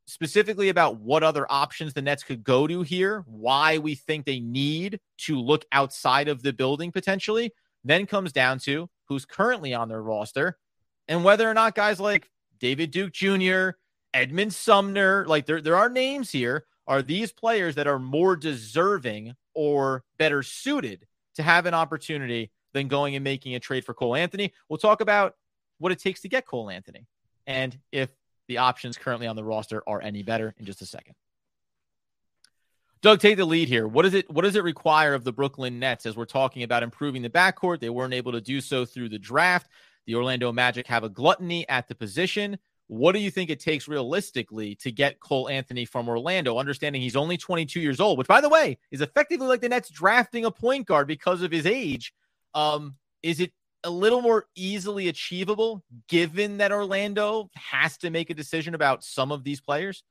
specifically 0.07 0.69
about 0.69 0.99
what 0.99 1.21
other 1.21 1.45
options 1.49 1.93
the 1.93 2.01
Nets 2.01 2.23
could 2.23 2.43
go 2.43 2.65
to 2.65 2.81
here, 2.81 3.23
why 3.27 3.77
we 3.77 3.93
think 3.93 4.25
they 4.25 4.39
need 4.39 4.99
to 5.19 5.39
look 5.39 5.65
outside 5.71 6.27
of 6.27 6.41
the 6.41 6.53
building 6.53 6.91
potentially, 6.91 7.51
then 7.83 8.05
comes 8.05 8.31
down 8.31 8.57
to 8.59 8.89
who's 9.05 9.25
currently 9.25 9.73
on 9.73 9.89
their 9.89 10.01
roster 10.01 10.57
and 11.07 11.23
whether 11.23 11.49
or 11.49 11.53
not 11.53 11.75
guys 11.75 11.99
like 11.99 12.29
David 12.59 12.91
Duke 12.91 13.13
Jr., 13.13 13.71
Edmond 14.13 14.53
Sumner, 14.53 15.25
like 15.27 15.45
there, 15.45 15.61
there 15.61 15.75
are 15.75 15.89
names 15.89 16.31
here, 16.31 16.65
are 16.87 17.01
these 17.01 17.31
players 17.31 17.75
that 17.75 17.87
are 17.87 17.99
more 17.99 18.35
deserving 18.35 19.33
or 19.53 20.03
better 20.17 20.41
suited 20.41 21.05
to 21.35 21.43
have 21.43 21.65
an 21.65 21.73
opportunity 21.73 22.51
than 22.73 22.87
going 22.87 23.15
and 23.15 23.23
making 23.23 23.55
a 23.55 23.59
trade 23.59 23.85
for 23.85 23.93
Cole 23.93 24.15
Anthony. 24.15 24.53
We'll 24.69 24.77
talk 24.77 25.01
about 25.01 25.35
what 25.77 25.91
it 25.91 25.99
takes 25.99 26.21
to 26.21 26.29
get 26.29 26.45
Cole 26.45 26.69
Anthony. 26.69 27.05
And 27.45 27.77
if 27.91 28.09
the 28.47 28.57
options 28.57 28.97
currently 28.97 29.27
on 29.27 29.35
the 29.35 29.43
roster 29.43 29.83
are 29.87 30.01
any 30.01 30.23
better 30.23 30.55
in 30.57 30.65
just 30.65 30.81
a 30.81 30.85
second. 30.85 31.15
Doug, 33.01 33.19
take 33.19 33.37
the 33.37 33.45
lead 33.45 33.67
here. 33.67 33.87
What 33.87 34.05
is 34.05 34.13
it? 34.13 34.29
What 34.29 34.43
does 34.43 34.55
it 34.55 34.63
require 34.63 35.13
of 35.13 35.23
the 35.23 35.31
Brooklyn 35.31 35.79
Nets 35.79 36.05
as 36.05 36.17
we're 36.17 36.25
talking 36.25 36.63
about 36.63 36.81
improving 36.81 37.21
the 37.21 37.29
backcourt? 37.29 37.79
They 37.79 37.91
weren't 37.91 38.13
able 38.13 38.31
to 38.31 38.41
do 38.41 38.59
so 38.59 38.85
through 38.85 39.09
the 39.09 39.19
draft. 39.19 39.69
The 40.07 40.15
Orlando 40.15 40.51
Magic 40.51 40.87
have 40.87 41.03
a 41.03 41.09
gluttony 41.09 41.67
at 41.69 41.87
the 41.87 41.95
position. 41.95 42.57
What 42.87 43.11
do 43.11 43.19
you 43.19 43.29
think 43.29 43.49
it 43.49 43.59
takes 43.59 43.87
realistically 43.87 44.75
to 44.75 44.91
get 44.91 45.19
Cole 45.19 45.49
Anthony 45.49 45.85
from 45.85 46.07
Orlando? 46.07 46.57
Understanding 46.57 47.01
he's 47.01 47.17
only 47.17 47.37
22 47.37 47.81
years 47.81 47.99
old, 47.99 48.17
which, 48.17 48.27
by 48.27 48.41
the 48.41 48.49
way, 48.49 48.77
is 48.91 49.01
effectively 49.01 49.47
like 49.47 49.61
the 49.61 49.69
Nets 49.69 49.89
drafting 49.89 50.45
a 50.45 50.51
point 50.51 50.87
guard 50.87 51.07
because 51.07 51.41
of 51.41 51.51
his 51.51 51.65
age. 51.65 52.13
Um, 52.55 52.95
is 53.21 53.41
it 53.41 53.51
a 53.87 53.89
little 53.89 54.21
more 54.21 54.45
easily 54.55 55.07
achievable 55.07 55.83
given 56.07 56.57
that 56.57 56.71
Orlando 56.71 57.49
has 57.55 57.97
to 57.99 58.09
make 58.09 58.29
a 58.29 58.33
decision 58.33 58.75
about 58.75 59.03
some 59.03 59.31
of 59.31 59.43
these 59.43 59.61
players? 59.61 60.03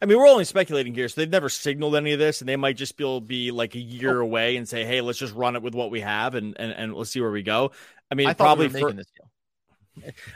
I 0.00 0.06
mean, 0.06 0.18
we're 0.18 0.28
only 0.28 0.44
speculating 0.44 0.94
here, 0.94 1.08
so 1.08 1.20
they've 1.20 1.30
never 1.30 1.48
signaled 1.48 1.94
any 1.96 2.12
of 2.12 2.18
this, 2.18 2.40
and 2.40 2.48
they 2.48 2.56
might 2.56 2.76
just 2.76 2.96
be, 2.96 3.20
be 3.20 3.50
like 3.50 3.74
a 3.74 3.78
year 3.78 4.20
oh. 4.20 4.24
away 4.24 4.56
and 4.56 4.66
say, 4.66 4.84
"Hey, 4.84 5.00
let's 5.02 5.18
just 5.18 5.34
run 5.34 5.54
it 5.54 5.62
with 5.62 5.74
what 5.74 5.90
we 5.90 6.00
have, 6.00 6.34
and 6.34 6.56
and, 6.58 6.72
and 6.72 6.94
let's 6.94 7.10
see 7.10 7.20
where 7.20 7.30
we 7.30 7.42
go." 7.42 7.72
I 8.10 8.14
mean, 8.14 8.26
I 8.26 8.32
probably 8.32 8.68
we 8.68 8.80
for, 8.80 8.92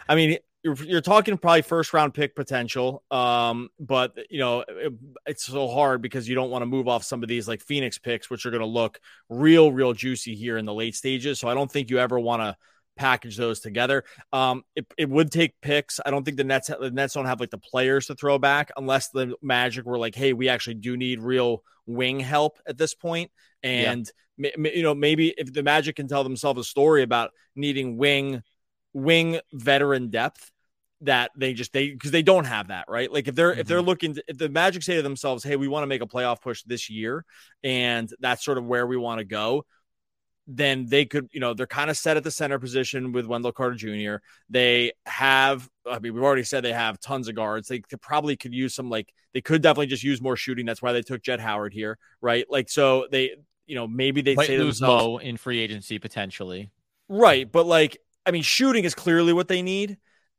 I 0.08 0.14
mean, 0.14 0.38
you're, 0.66 0.74
you're 0.74 1.00
talking 1.00 1.38
probably 1.38 1.62
first 1.62 1.92
round 1.92 2.12
pick 2.12 2.34
potential. 2.34 3.04
Um, 3.10 3.68
but 3.78 4.18
you 4.30 4.40
know, 4.40 4.64
it, 4.68 4.92
it's 5.24 5.44
so 5.44 5.68
hard 5.68 6.02
because 6.02 6.28
you 6.28 6.34
don't 6.34 6.50
want 6.50 6.62
to 6.62 6.66
move 6.66 6.88
off 6.88 7.04
some 7.04 7.22
of 7.22 7.28
these 7.28 7.46
like 7.46 7.60
Phoenix 7.60 7.98
picks, 7.98 8.28
which 8.28 8.44
are 8.46 8.50
going 8.50 8.60
to 8.60 8.66
look 8.66 9.00
real, 9.28 9.70
real 9.70 9.92
juicy 9.92 10.34
here 10.34 10.58
in 10.58 10.64
the 10.64 10.74
late 10.74 10.96
stages. 10.96 11.38
So 11.38 11.48
I 11.48 11.54
don't 11.54 11.70
think 11.70 11.88
you 11.88 11.98
ever 11.98 12.18
want 12.18 12.42
to 12.42 12.56
package 12.96 13.36
those 13.36 13.60
together. 13.60 14.04
Um, 14.32 14.62
it, 14.74 14.86
it 14.96 15.08
would 15.08 15.30
take 15.30 15.60
picks. 15.60 16.00
I 16.04 16.10
don't 16.10 16.24
think 16.24 16.36
the 16.36 16.44
Nets 16.44 16.68
the 16.68 16.90
Nets 16.90 17.14
don't 17.14 17.26
have 17.26 17.40
like 17.40 17.50
the 17.50 17.58
players 17.58 18.06
to 18.06 18.14
throw 18.14 18.38
back 18.38 18.72
unless 18.76 19.10
the 19.10 19.34
Magic 19.42 19.84
were 19.84 19.98
like, 19.98 20.14
hey, 20.14 20.32
we 20.32 20.48
actually 20.48 20.74
do 20.74 20.96
need 20.96 21.20
real 21.20 21.62
wing 21.86 22.20
help 22.20 22.58
at 22.66 22.78
this 22.78 22.94
point. 22.94 23.30
And 23.62 24.10
yeah. 24.36 24.50
you 24.56 24.82
know, 24.82 24.94
maybe 24.94 25.34
if 25.36 25.52
the 25.52 25.62
Magic 25.62 25.96
can 25.96 26.08
tell 26.08 26.24
themselves 26.24 26.60
a 26.60 26.64
story 26.64 27.02
about 27.02 27.30
needing 27.54 27.96
wing 27.96 28.42
wing 28.92 29.38
veteran 29.52 30.08
depth 30.08 30.50
that 31.02 31.30
they 31.36 31.52
just 31.52 31.72
they 31.74 31.90
because 31.90 32.10
they 32.10 32.22
don't 32.22 32.46
have 32.46 32.68
that 32.68 32.86
right 32.88 33.12
like 33.12 33.28
if 33.28 33.34
they're 33.34 33.50
mm-hmm. 33.50 33.60
if 33.60 33.66
they're 33.66 33.80
mm-hmm. 33.80 33.88
looking 33.88 34.14
to, 34.14 34.24
if 34.28 34.38
the 34.38 34.48
magic 34.48 34.82
say 34.82 34.96
to 34.96 35.02
themselves 35.02 35.44
hey 35.44 35.56
we 35.56 35.68
want 35.68 35.82
to 35.82 35.86
make 35.86 36.00
a 36.00 36.06
playoff 36.06 36.40
push 36.40 36.62
this 36.62 36.88
year 36.88 37.22
and 37.62 38.10
that's 38.20 38.42
sort 38.42 38.56
of 38.56 38.64
where 38.64 38.86
we 38.86 38.96
want 38.96 39.18
to 39.18 39.24
go 39.24 39.66
then 40.46 40.86
they 40.86 41.04
could 41.04 41.28
you 41.32 41.40
know 41.40 41.54
they're 41.54 41.66
kind 41.66 41.90
of 41.90 41.96
set 41.96 42.16
at 42.16 42.24
the 42.24 42.30
center 42.30 42.58
position 42.58 43.12
with 43.12 43.26
wendell 43.26 43.50
carter 43.50 43.74
jr 43.74 44.16
they 44.48 44.92
have 45.04 45.68
i 45.90 45.98
mean 45.98 46.14
we've 46.14 46.22
already 46.22 46.44
said 46.44 46.62
they 46.62 46.72
have 46.72 47.00
tons 47.00 47.28
of 47.28 47.34
guards. 47.34 47.68
They 47.68 47.80
could, 47.80 48.00
probably 48.00 48.36
could 48.36 48.54
use 48.54 48.74
some 48.74 48.88
like 48.88 49.12
they 49.34 49.40
could 49.40 49.62
definitely 49.62 49.88
just 49.88 50.04
use 50.04 50.22
more 50.22 50.36
shooting. 50.36 50.64
That's 50.64 50.80
why 50.80 50.92
they 50.92 51.02
took 51.02 51.22
Jett 51.22 51.40
Howard 51.40 51.72
here 51.72 51.98
right? 52.20 52.46
Like 52.48 52.68
so 52.68 53.06
they 53.10 53.36
you 53.66 53.74
know 53.74 53.86
maybe 53.86 54.22
they 54.22 54.36
say 54.36 54.58
lose 54.58 54.80
Mo 54.80 55.18
in 55.18 55.36
free 55.36 55.58
agency 55.60 55.98
potentially. 55.98 56.70
Right 57.08 57.50
but 57.50 57.66
like 57.66 57.98
I 58.26 58.32
mean, 58.32 58.42
shooting 58.42 58.84
is 58.84 58.94
clearly 58.94 59.32
what 59.32 59.46
they 59.46 59.62
need. 59.62 59.98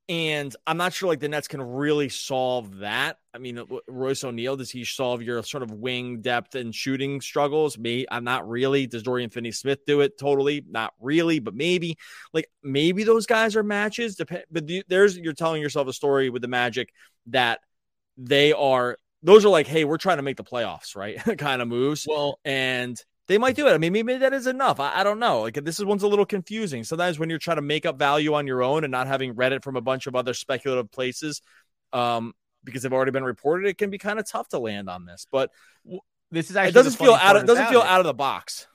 And 0.09 0.55
I'm 0.65 0.77
not 0.77 0.93
sure 0.93 1.09
like 1.09 1.19
the 1.19 1.27
Nets 1.27 1.49
can 1.49 1.61
really 1.61 2.07
solve 2.07 2.77
that. 2.79 3.17
I 3.33 3.39
mean, 3.39 3.61
Royce 3.89 4.23
O'Neale, 4.23 4.55
does 4.55 4.71
he 4.71 4.85
solve 4.85 5.21
your 5.21 5.43
sort 5.43 5.63
of 5.63 5.71
wing 5.71 6.21
depth 6.21 6.55
and 6.55 6.73
shooting 6.73 7.19
struggles? 7.19 7.77
Me, 7.77 8.05
I'm 8.09 8.23
not 8.23 8.47
really. 8.47 8.87
Does 8.87 9.03
Dorian 9.03 9.29
Finney 9.29 9.51
Smith 9.51 9.85
do 9.85 9.99
it? 9.99 10.17
Totally, 10.17 10.63
not 10.69 10.93
really, 11.01 11.39
but 11.39 11.55
maybe. 11.55 11.97
Like 12.31 12.49
maybe 12.63 13.03
those 13.03 13.25
guys 13.25 13.57
are 13.57 13.63
matches. 13.63 14.15
Dep- 14.15 14.45
but 14.49 14.63
there's 14.87 15.17
you're 15.17 15.33
telling 15.33 15.61
yourself 15.61 15.89
a 15.89 15.93
story 15.93 16.29
with 16.29 16.41
the 16.41 16.47
Magic 16.47 16.93
that 17.27 17.59
they 18.15 18.53
are. 18.53 18.97
Those 19.23 19.43
are 19.43 19.49
like, 19.49 19.67
hey, 19.67 19.83
we're 19.83 19.97
trying 19.97 20.17
to 20.17 20.23
make 20.23 20.37
the 20.37 20.43
playoffs, 20.43 20.95
right? 20.95 21.17
kind 21.37 21.61
of 21.61 21.67
moves. 21.67 22.05
Well, 22.07 22.39
and 22.45 22.97
they 23.27 23.37
might 23.37 23.55
do 23.55 23.67
it. 23.67 23.73
I 23.73 23.77
mean, 23.77 23.93
maybe 23.93 24.17
that 24.17 24.33
is 24.33 24.47
enough. 24.47 24.79
I, 24.79 24.99
I, 25.01 25.03
don't 25.03 25.19
know. 25.19 25.41
Like 25.41 25.55
this 25.63 25.79
is 25.79 25.85
one's 25.85 26.03
a 26.03 26.07
little 26.07 26.25
confusing. 26.25 26.83
Sometimes 26.83 27.19
when 27.19 27.29
you're 27.29 27.39
trying 27.39 27.57
to 27.57 27.61
make 27.61 27.85
up 27.85 27.99
value 27.99 28.33
on 28.33 28.47
your 28.47 28.63
own 28.63 28.83
and 28.83 28.91
not 28.91 29.07
having 29.07 29.35
read 29.35 29.53
it 29.53 29.63
from 29.63 29.75
a 29.75 29.81
bunch 29.81 30.07
of 30.07 30.15
other 30.15 30.33
speculative 30.33 30.91
places, 30.91 31.41
um, 31.93 32.33
because 32.63 32.83
they've 32.83 32.93
already 32.93 33.11
been 33.11 33.23
reported, 33.23 33.67
it 33.67 33.77
can 33.77 33.89
be 33.89 33.97
kind 33.97 34.19
of 34.19 34.27
tough 34.27 34.49
to 34.49 34.59
land 34.59 34.89
on 34.89 35.05
this. 35.05 35.27
But 35.31 35.51
this 36.31 36.49
is 36.49 36.55
actually 36.55 36.69
it 36.71 36.73
doesn't 36.73 36.97
feel 36.97 37.13
out. 37.13 37.35
Of, 37.35 37.45
doesn't 37.45 37.67
feel 37.67 37.81
it. 37.81 37.87
out 37.87 37.99
of 37.99 38.05
the 38.05 38.13
box. 38.13 38.67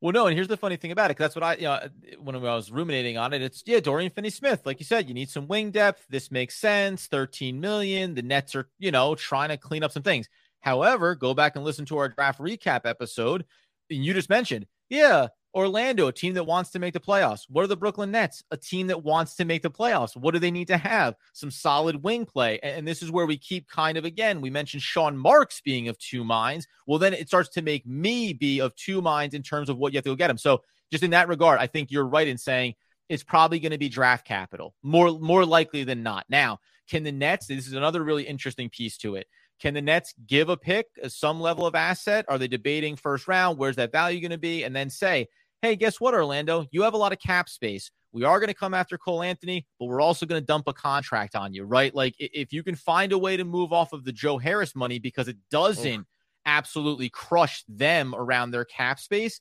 Well, 0.00 0.12
no, 0.12 0.26
and 0.26 0.34
here's 0.34 0.48
the 0.48 0.56
funny 0.56 0.76
thing 0.76 0.92
about 0.92 1.10
it. 1.10 1.14
Cause 1.14 1.24
that's 1.24 1.34
what 1.34 1.44
I, 1.44 1.54
you 1.56 1.64
know, 1.64 1.78
when 2.20 2.34
I 2.34 2.38
was 2.38 2.70
ruminating 2.70 3.18
on 3.18 3.34
it, 3.34 3.42
it's 3.42 3.62
yeah, 3.66 3.80
Dorian 3.80 4.10
Finney-Smith, 4.10 4.62
like 4.64 4.80
you 4.80 4.86
said, 4.86 5.08
you 5.08 5.14
need 5.14 5.28
some 5.28 5.46
wing 5.46 5.72
depth. 5.72 6.06
This 6.08 6.30
makes 6.30 6.56
sense. 6.56 7.06
13 7.06 7.60
million. 7.60 8.14
The 8.14 8.22
Nets 8.22 8.54
are, 8.54 8.68
you 8.78 8.92
know, 8.92 9.14
trying 9.14 9.50
to 9.50 9.58
clean 9.58 9.82
up 9.82 9.92
some 9.92 10.02
things. 10.02 10.28
However, 10.60 11.14
go 11.14 11.34
back 11.34 11.54
and 11.56 11.64
listen 11.64 11.84
to 11.86 11.98
our 11.98 12.08
draft 12.08 12.38
recap 12.38 12.82
episode 12.84 13.44
you 13.90 14.14
just 14.14 14.30
mentioned, 14.30 14.66
yeah, 14.88 15.28
Orlando, 15.54 16.06
a 16.06 16.12
team 16.12 16.34
that 16.34 16.44
wants 16.44 16.70
to 16.70 16.78
make 16.78 16.94
the 16.94 17.00
playoffs. 17.00 17.46
What 17.48 17.64
are 17.64 17.68
the 17.68 17.76
Brooklyn 17.76 18.12
Nets? 18.12 18.44
A 18.50 18.56
team 18.56 18.86
that 18.86 19.02
wants 19.02 19.34
to 19.36 19.44
make 19.44 19.62
the 19.62 19.70
playoffs. 19.70 20.16
What 20.16 20.32
do 20.32 20.38
they 20.38 20.50
need 20.50 20.68
to 20.68 20.76
have? 20.76 21.16
Some 21.32 21.50
solid 21.50 22.02
wing 22.02 22.24
play. 22.24 22.60
And 22.60 22.86
this 22.86 23.02
is 23.02 23.10
where 23.10 23.26
we 23.26 23.36
keep 23.36 23.68
kind 23.68 23.98
of 23.98 24.04
again, 24.04 24.40
we 24.40 24.50
mentioned 24.50 24.82
Sean 24.82 25.16
Marks 25.16 25.60
being 25.60 25.88
of 25.88 25.98
two 25.98 26.24
minds. 26.24 26.68
Well, 26.86 26.98
then 26.98 27.14
it 27.14 27.28
starts 27.28 27.48
to 27.50 27.62
make 27.62 27.84
me 27.86 28.32
be 28.32 28.60
of 28.60 28.74
two 28.76 29.02
minds 29.02 29.34
in 29.34 29.42
terms 29.42 29.68
of 29.68 29.78
what 29.78 29.92
you 29.92 29.96
have 29.96 30.04
to 30.04 30.10
go 30.10 30.16
get 30.16 30.30
him. 30.30 30.38
So, 30.38 30.62
just 30.92 31.04
in 31.04 31.10
that 31.10 31.28
regard, 31.28 31.60
I 31.60 31.68
think 31.68 31.90
you're 31.90 32.06
right 32.06 32.26
in 32.26 32.36
saying 32.38 32.74
it's 33.08 33.22
probably 33.22 33.60
going 33.60 33.72
to 33.72 33.78
be 33.78 33.88
draft 33.88 34.26
capital 34.26 34.74
more 34.82 35.18
more 35.18 35.44
likely 35.44 35.84
than 35.84 36.02
not. 36.02 36.26
Now, 36.28 36.58
can 36.88 37.02
the 37.02 37.12
Nets? 37.12 37.46
This 37.46 37.66
is 37.66 37.72
another 37.72 38.02
really 38.02 38.24
interesting 38.24 38.68
piece 38.70 38.96
to 38.98 39.16
it. 39.16 39.26
Can 39.60 39.74
the 39.74 39.82
Nets 39.82 40.14
give 40.26 40.48
a 40.48 40.56
pick, 40.56 40.86
uh, 41.02 41.08
some 41.08 41.40
level 41.40 41.66
of 41.66 41.74
asset? 41.74 42.24
Are 42.28 42.38
they 42.38 42.48
debating 42.48 42.96
first 42.96 43.28
round? 43.28 43.58
Where's 43.58 43.76
that 43.76 43.92
value 43.92 44.20
going 44.20 44.30
to 44.30 44.38
be? 44.38 44.64
And 44.64 44.74
then 44.74 44.90
say, 44.90 45.28
hey, 45.62 45.76
guess 45.76 46.00
what, 46.00 46.14
Orlando? 46.14 46.66
You 46.70 46.82
have 46.82 46.94
a 46.94 46.98
lot 46.98 47.12
of 47.12 47.18
cap 47.18 47.48
space. 47.48 47.90
We 48.12 48.24
are 48.24 48.40
going 48.40 48.48
to 48.48 48.54
come 48.54 48.74
after 48.74 48.98
Cole 48.98 49.22
Anthony, 49.22 49.66
but 49.78 49.86
we're 49.86 50.00
also 50.00 50.26
going 50.26 50.40
to 50.40 50.46
dump 50.46 50.66
a 50.66 50.72
contract 50.72 51.36
on 51.36 51.52
you, 51.52 51.64
right? 51.64 51.94
Like 51.94 52.14
if 52.18 52.52
you 52.52 52.62
can 52.62 52.74
find 52.74 53.12
a 53.12 53.18
way 53.18 53.36
to 53.36 53.44
move 53.44 53.72
off 53.72 53.92
of 53.92 54.04
the 54.04 54.12
Joe 54.12 54.38
Harris 54.38 54.74
money 54.74 54.98
because 54.98 55.28
it 55.28 55.36
doesn't 55.50 56.06
absolutely 56.46 57.08
crush 57.08 57.62
them 57.68 58.14
around 58.16 58.50
their 58.50 58.64
cap 58.64 58.98
space, 58.98 59.40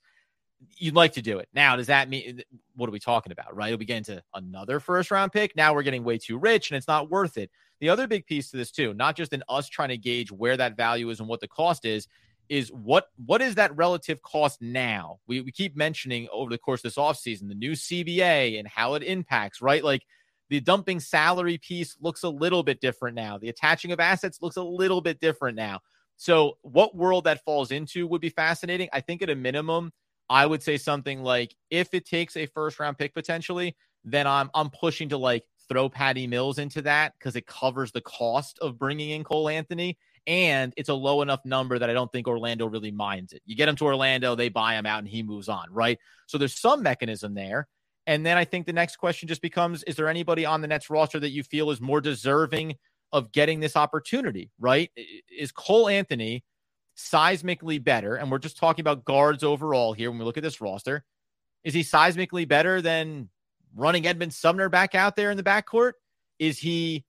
you'd 0.78 0.96
like 0.96 1.14
to 1.14 1.22
do 1.22 1.40
it. 1.40 1.50
Now, 1.54 1.76
does 1.76 1.88
that 1.88 2.10
mean 2.10 2.42
what 2.76 2.90
are 2.90 2.92
we 2.92 3.00
talking 3.00 3.32
about, 3.32 3.56
right? 3.56 3.78
We 3.78 3.86
get 3.86 3.98
into 3.98 4.22
another 4.34 4.80
first 4.80 5.12
round 5.12 5.32
pick. 5.32 5.56
Now 5.56 5.74
we're 5.74 5.84
getting 5.84 6.04
way 6.04 6.18
too 6.18 6.38
rich 6.38 6.72
and 6.72 6.78
it's 6.78 6.88
not 6.88 7.10
worth 7.10 7.38
it. 7.38 7.50
The 7.80 7.90
other 7.90 8.08
big 8.08 8.26
piece 8.26 8.52
to 8.52 8.58
this 8.58 8.72
too, 8.72 8.94
not 8.94 9.16
just 9.16 9.34
in 9.34 9.44
us 9.48 9.70
trying 9.70 9.90
to 9.90 9.98
gauge 9.98 10.32
where 10.32 10.58
that 10.58 10.76
value 10.76 11.10
is 11.10 11.20
and 11.20 11.30
what 11.30 11.40
the 11.40 11.48
cost 11.48 11.86
is, 11.86 12.08
is 12.50 12.70
what 12.70 13.10
what 13.26 13.42
is 13.42 13.56
that 13.56 13.76
relative 13.78 14.22
cost 14.22 14.62
now? 14.62 15.20
We, 15.28 15.42
we 15.42 15.52
keep 15.52 15.78
mentioning 15.78 16.28
over 16.32 16.50
the 16.50 16.58
course 16.58 16.80
of 16.80 16.84
this 16.84 16.96
offseason 16.96 17.48
the 17.48 17.56
new 17.56 17.74
CBA 17.74 18.58
and 18.58 18.68
how 18.68 18.96
it 18.96 19.04
impacts, 19.04 19.62
right? 19.62 19.84
Like 19.84 20.04
the 20.50 20.60
dumping 20.60 21.00
salary 21.00 21.60
piece 21.60 21.96
looks 22.02 22.24
a 22.24 22.30
little 22.30 22.64
bit 22.64 22.82
different 22.82 23.16
now. 23.16 23.38
The 23.38 23.50
attaching 23.50 23.92
of 23.92 24.00
assets 24.00 24.40
looks 24.42 24.58
a 24.58 24.64
little 24.64 25.00
bit 25.00 25.20
different 25.20 25.56
now. 25.56 25.80
So, 26.18 26.58
what 26.64 26.96
world 26.96 27.24
that 27.26 27.46
falls 27.46 27.72
into 27.72 28.06
would 28.08 28.20
be 28.20 28.30
fascinating. 28.30 28.90
I 28.92 29.00
think 29.00 29.22
at 29.22 29.30
a 29.30 29.36
minimum, 29.36 29.94
I 30.30 30.46
would 30.46 30.62
say 30.62 30.78
something 30.78 31.24
like 31.24 31.56
if 31.70 31.94
it 31.94 32.06
takes 32.06 32.38
a 32.38 32.46
first 32.48 32.80
round 32.80 32.98
pick 32.98 33.14
potentially, 33.14 33.76
then 34.04 34.28
I'm 34.28 34.50
I'm 34.54 34.70
pushing 34.70 35.10
to 35.10 35.18
like 35.18 35.44
throw 35.68 35.90
Patty 35.90 36.28
Mills 36.28 36.58
into 36.58 36.82
that 36.84 37.14
because 37.18 37.36
it 37.36 37.46
covers 37.46 37.92
the 37.92 38.02
cost 38.02 38.60
of 38.60 38.78
bringing 38.78 39.12
in 39.12 39.24
Cole 39.24 39.50
Anthony. 39.50 39.98
And 40.28 40.74
it's 40.78 40.90
a 40.90 40.94
low 40.94 41.22
enough 41.22 41.44
number 41.46 41.80
that 41.80 41.90
I 41.90 41.94
don't 41.94 42.12
think 42.12 42.28
Orlando 42.28 42.68
really 42.68 42.92
minds 42.92 43.34
it. 43.34 43.42
You 43.46 43.56
get 43.56 43.70
him 43.70 43.76
to 43.78 43.86
Orlando, 43.86 44.36
they 44.36 44.50
buy 44.50 44.76
him 44.76 44.86
out, 44.86 45.00
and 45.00 45.08
he 45.08 45.24
moves 45.24 45.50
on, 45.50 45.68
right? 45.72 45.98
So 46.28 46.38
there's 46.38 46.60
some 46.60 46.84
mechanism 46.84 47.34
there. 47.34 47.68
And 48.06 48.26
then 48.26 48.38
I 48.38 48.46
think 48.46 48.66
the 48.66 48.74
next 48.74 48.98
question 48.98 49.28
just 49.28 49.42
becomes 49.42 49.84
Is 49.84 49.96
there 49.96 50.10
anybody 50.10 50.46
on 50.46 50.62
the 50.62 50.68
Nets 50.68 50.90
roster 50.90 51.20
that 51.20 51.30
you 51.30 51.44
feel 51.44 51.72
is 51.72 51.82
more 51.82 52.02
deserving 52.02 52.76
of 53.12 53.32
getting 53.32 53.60
this 53.60 53.76
opportunity, 53.76 54.52
right? 54.60 54.92
Is 55.36 55.52
Cole 55.52 55.90
Anthony 55.90 56.44
seismically 57.00 57.84
better? 57.84 58.16
And 58.16 58.30
we're 58.30 58.40
just 58.40 58.58
talking 58.58 58.84
about 58.84 59.06
guards 59.06 59.44
overall 59.44 59.94
here 59.94 60.10
when 60.10 60.20
we 60.20 60.26
look 60.26 60.38
at 60.38 60.44
this 60.44 60.62
roster. 60.62 61.04
Is 61.64 61.74
he 61.74 61.82
seismically 61.82 62.48
better 62.48 62.82
than 62.82 63.30
running 63.76 64.06
Edmond 64.06 64.34
Sumner 64.34 64.70
back 64.70 64.96
out 64.96 65.16
there 65.16 65.32
in 65.32 65.38
the 65.38 65.44
backcourt? 65.44 65.94
Is 66.38 66.60
he 66.60 67.06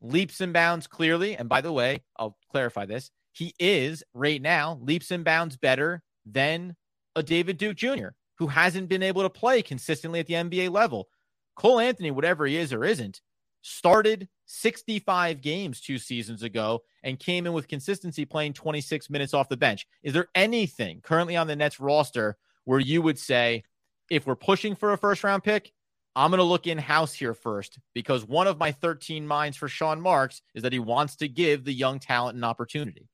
leaps 0.00 0.40
and 0.40 0.52
bounds 0.52 0.86
clearly? 0.86 1.36
And 1.36 1.48
by 1.48 1.60
the 1.60 1.72
way, 1.72 2.02
I'll 2.16 2.36
clarify 2.50 2.86
this. 2.86 3.10
He 3.32 3.54
is 3.58 4.02
right 4.14 4.42
now 4.42 4.78
leaps 4.82 5.10
and 5.10 5.24
bounds 5.24 5.56
better 5.56 6.02
than 6.26 6.76
a 7.14 7.22
David 7.22 7.58
Duke 7.58 7.76
Jr., 7.76 8.08
who 8.38 8.48
hasn't 8.48 8.88
been 8.88 9.02
able 9.02 9.22
to 9.22 9.30
play 9.30 9.62
consistently 9.62 10.20
at 10.20 10.26
the 10.26 10.34
NBA 10.34 10.70
level. 10.70 11.08
Cole 11.56 11.80
Anthony, 11.80 12.10
whatever 12.10 12.46
he 12.46 12.56
is 12.56 12.72
or 12.72 12.84
isn't, 12.84 13.20
started 13.62 14.28
65 14.48 15.42
games 15.42 15.80
two 15.80 15.98
seasons 15.98 16.42
ago 16.42 16.82
and 17.02 17.18
came 17.18 17.46
in 17.46 17.52
with 17.52 17.68
consistency 17.68 18.24
playing 18.24 18.54
26 18.54 19.10
minutes 19.10 19.34
off 19.34 19.48
the 19.48 19.56
bench. 19.56 19.86
Is 20.02 20.14
there 20.14 20.28
anything 20.34 21.00
currently 21.02 21.36
on 21.36 21.46
the 21.46 21.54
Nets 21.54 21.78
roster 21.78 22.36
where 22.64 22.80
you 22.80 23.02
would 23.02 23.18
say, 23.18 23.62
if 24.10 24.26
we're 24.26 24.36
pushing 24.36 24.74
for 24.74 24.92
a 24.92 24.98
first 24.98 25.22
round 25.22 25.44
pick, 25.44 25.72
I'm 26.16 26.30
going 26.30 26.38
to 26.38 26.44
look 26.44 26.66
in 26.66 26.78
house 26.78 27.12
here 27.12 27.34
first 27.34 27.78
because 27.94 28.24
one 28.24 28.46
of 28.46 28.58
my 28.58 28.72
13 28.72 29.26
minds 29.26 29.56
for 29.56 29.68
Sean 29.68 30.00
Marks 30.00 30.40
is 30.54 30.62
that 30.62 30.72
he 30.72 30.78
wants 30.78 31.16
to 31.16 31.28
give 31.28 31.64
the 31.64 31.72
young 31.72 31.98
talent 31.98 32.36
an 32.36 32.42
opportunity. 32.42 33.08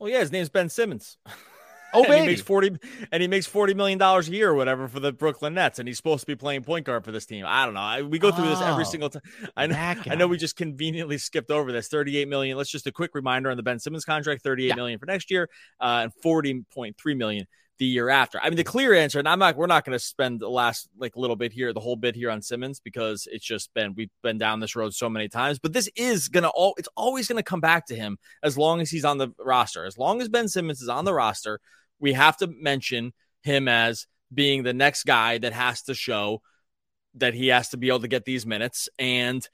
Well, 0.00 0.10
yeah, 0.10 0.20
his 0.20 0.32
name's 0.32 0.48
Ben 0.48 0.70
Simmons. 0.70 1.18
Oh, 1.94 2.02
and 2.02 2.08
baby. 2.08 2.20
he 2.20 2.26
makes 2.26 2.40
40 2.42 2.76
and 3.12 3.22
he 3.22 3.28
makes 3.28 3.46
40 3.46 3.74
million 3.74 3.98
dollars 3.98 4.28
a 4.28 4.32
year 4.32 4.50
or 4.50 4.54
whatever 4.54 4.88
for 4.88 5.00
the 5.00 5.12
Brooklyn 5.12 5.54
Nets 5.54 5.78
and 5.78 5.88
he's 5.88 5.96
supposed 5.96 6.20
to 6.20 6.26
be 6.26 6.36
playing 6.36 6.62
point 6.62 6.84
guard 6.84 7.04
for 7.04 7.12
this 7.12 7.26
team. 7.26 7.44
I 7.48 7.64
don't 7.64 7.74
know. 7.74 7.80
I, 7.80 8.02
we 8.02 8.18
go 8.18 8.30
through 8.30 8.46
oh, 8.46 8.50
this 8.50 8.60
every 8.60 8.84
oh, 8.84 8.88
single 8.88 9.10
time. 9.10 9.22
I 9.56 9.66
know, 9.66 9.94
I 10.10 10.14
know 10.14 10.26
we 10.26 10.36
just 10.36 10.56
conveniently 10.56 11.18
skipped 11.18 11.50
over 11.50 11.72
this 11.72 11.88
38 11.88 12.28
million. 12.28 12.56
Let's 12.56 12.70
just 12.70 12.86
a 12.86 12.92
quick 12.92 13.14
reminder 13.14 13.50
on 13.50 13.56
the 13.56 13.62
Ben 13.62 13.78
Simmons 13.78 14.04
contract, 14.04 14.42
thirty-eight 14.42 14.68
yeah. 14.68 14.74
million 14.74 14.98
for 14.98 15.06
next 15.06 15.30
year 15.30 15.48
uh, 15.80 16.04
and 16.04 16.12
40.3 16.24 17.16
million 17.16 17.46
the 17.78 17.86
year 17.86 18.08
after. 18.08 18.40
I 18.40 18.48
mean, 18.48 18.56
the 18.56 18.64
clear 18.64 18.92
answer, 18.94 19.18
and 19.18 19.28
I'm 19.28 19.38
not, 19.38 19.56
we're 19.56 19.66
not 19.66 19.84
going 19.84 19.96
to 19.96 20.04
spend 20.04 20.40
the 20.40 20.48
last 20.48 20.88
like 20.98 21.16
little 21.16 21.36
bit 21.36 21.52
here, 21.52 21.72
the 21.72 21.80
whole 21.80 21.96
bit 21.96 22.14
here 22.14 22.30
on 22.30 22.42
Simmons 22.42 22.80
because 22.80 23.28
it's 23.30 23.44
just 23.44 23.72
been, 23.74 23.94
we've 23.94 24.10
been 24.22 24.38
down 24.38 24.60
this 24.60 24.74
road 24.76 24.94
so 24.94 25.08
many 25.08 25.28
times, 25.28 25.58
but 25.58 25.72
this 25.72 25.88
is 25.96 26.28
going 26.28 26.42
to 26.42 26.50
all, 26.50 26.74
it's 26.76 26.88
always 26.96 27.28
going 27.28 27.36
to 27.36 27.42
come 27.42 27.60
back 27.60 27.86
to 27.86 27.94
him 27.94 28.18
as 28.42 28.58
long 28.58 28.80
as 28.80 28.90
he's 28.90 29.04
on 29.04 29.18
the 29.18 29.28
roster. 29.38 29.84
As 29.84 29.96
long 29.96 30.20
as 30.20 30.28
Ben 30.28 30.48
Simmons 30.48 30.82
is 30.82 30.88
on 30.88 31.04
the 31.04 31.14
roster, 31.14 31.60
we 32.00 32.12
have 32.12 32.36
to 32.38 32.46
mention 32.46 33.12
him 33.42 33.68
as 33.68 34.06
being 34.32 34.62
the 34.62 34.74
next 34.74 35.04
guy 35.04 35.38
that 35.38 35.52
has 35.52 35.82
to 35.82 35.94
show 35.94 36.42
that 37.14 37.34
he 37.34 37.48
has 37.48 37.70
to 37.70 37.76
be 37.76 37.88
able 37.88 38.00
to 38.00 38.08
get 38.08 38.24
these 38.24 38.44
minutes. 38.44 38.88
And 38.98 39.46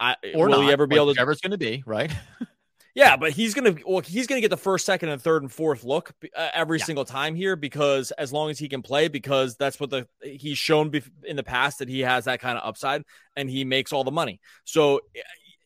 I, 0.00 0.16
or 0.34 0.48
will 0.48 0.58
not, 0.58 0.64
he 0.64 0.72
ever 0.72 0.86
be 0.86 0.96
able 0.96 1.06
to? 1.06 1.10
Whatever 1.10 1.32
it's 1.32 1.40
going 1.40 1.52
to 1.52 1.58
be, 1.58 1.82
right? 1.84 2.12
Yeah, 2.98 3.16
but 3.16 3.30
he's 3.30 3.54
gonna 3.54 3.76
well, 3.86 4.00
he's 4.00 4.26
gonna 4.26 4.40
get 4.40 4.50
the 4.50 4.56
first, 4.56 4.84
second, 4.84 5.10
and 5.10 5.22
third 5.22 5.42
and 5.42 5.52
fourth 5.52 5.84
look 5.84 6.12
uh, 6.36 6.48
every 6.52 6.80
yeah. 6.80 6.84
single 6.84 7.04
time 7.04 7.36
here 7.36 7.54
because 7.54 8.10
as 8.10 8.32
long 8.32 8.50
as 8.50 8.58
he 8.58 8.68
can 8.68 8.82
play, 8.82 9.06
because 9.06 9.54
that's 9.54 9.78
what 9.78 9.90
the 9.90 10.08
he's 10.20 10.58
shown 10.58 10.92
in 11.22 11.36
the 11.36 11.44
past 11.44 11.78
that 11.78 11.88
he 11.88 12.00
has 12.00 12.24
that 12.24 12.40
kind 12.40 12.58
of 12.58 12.66
upside 12.66 13.04
and 13.36 13.48
he 13.48 13.64
makes 13.64 13.92
all 13.92 14.02
the 14.02 14.10
money. 14.10 14.40
So, 14.64 15.00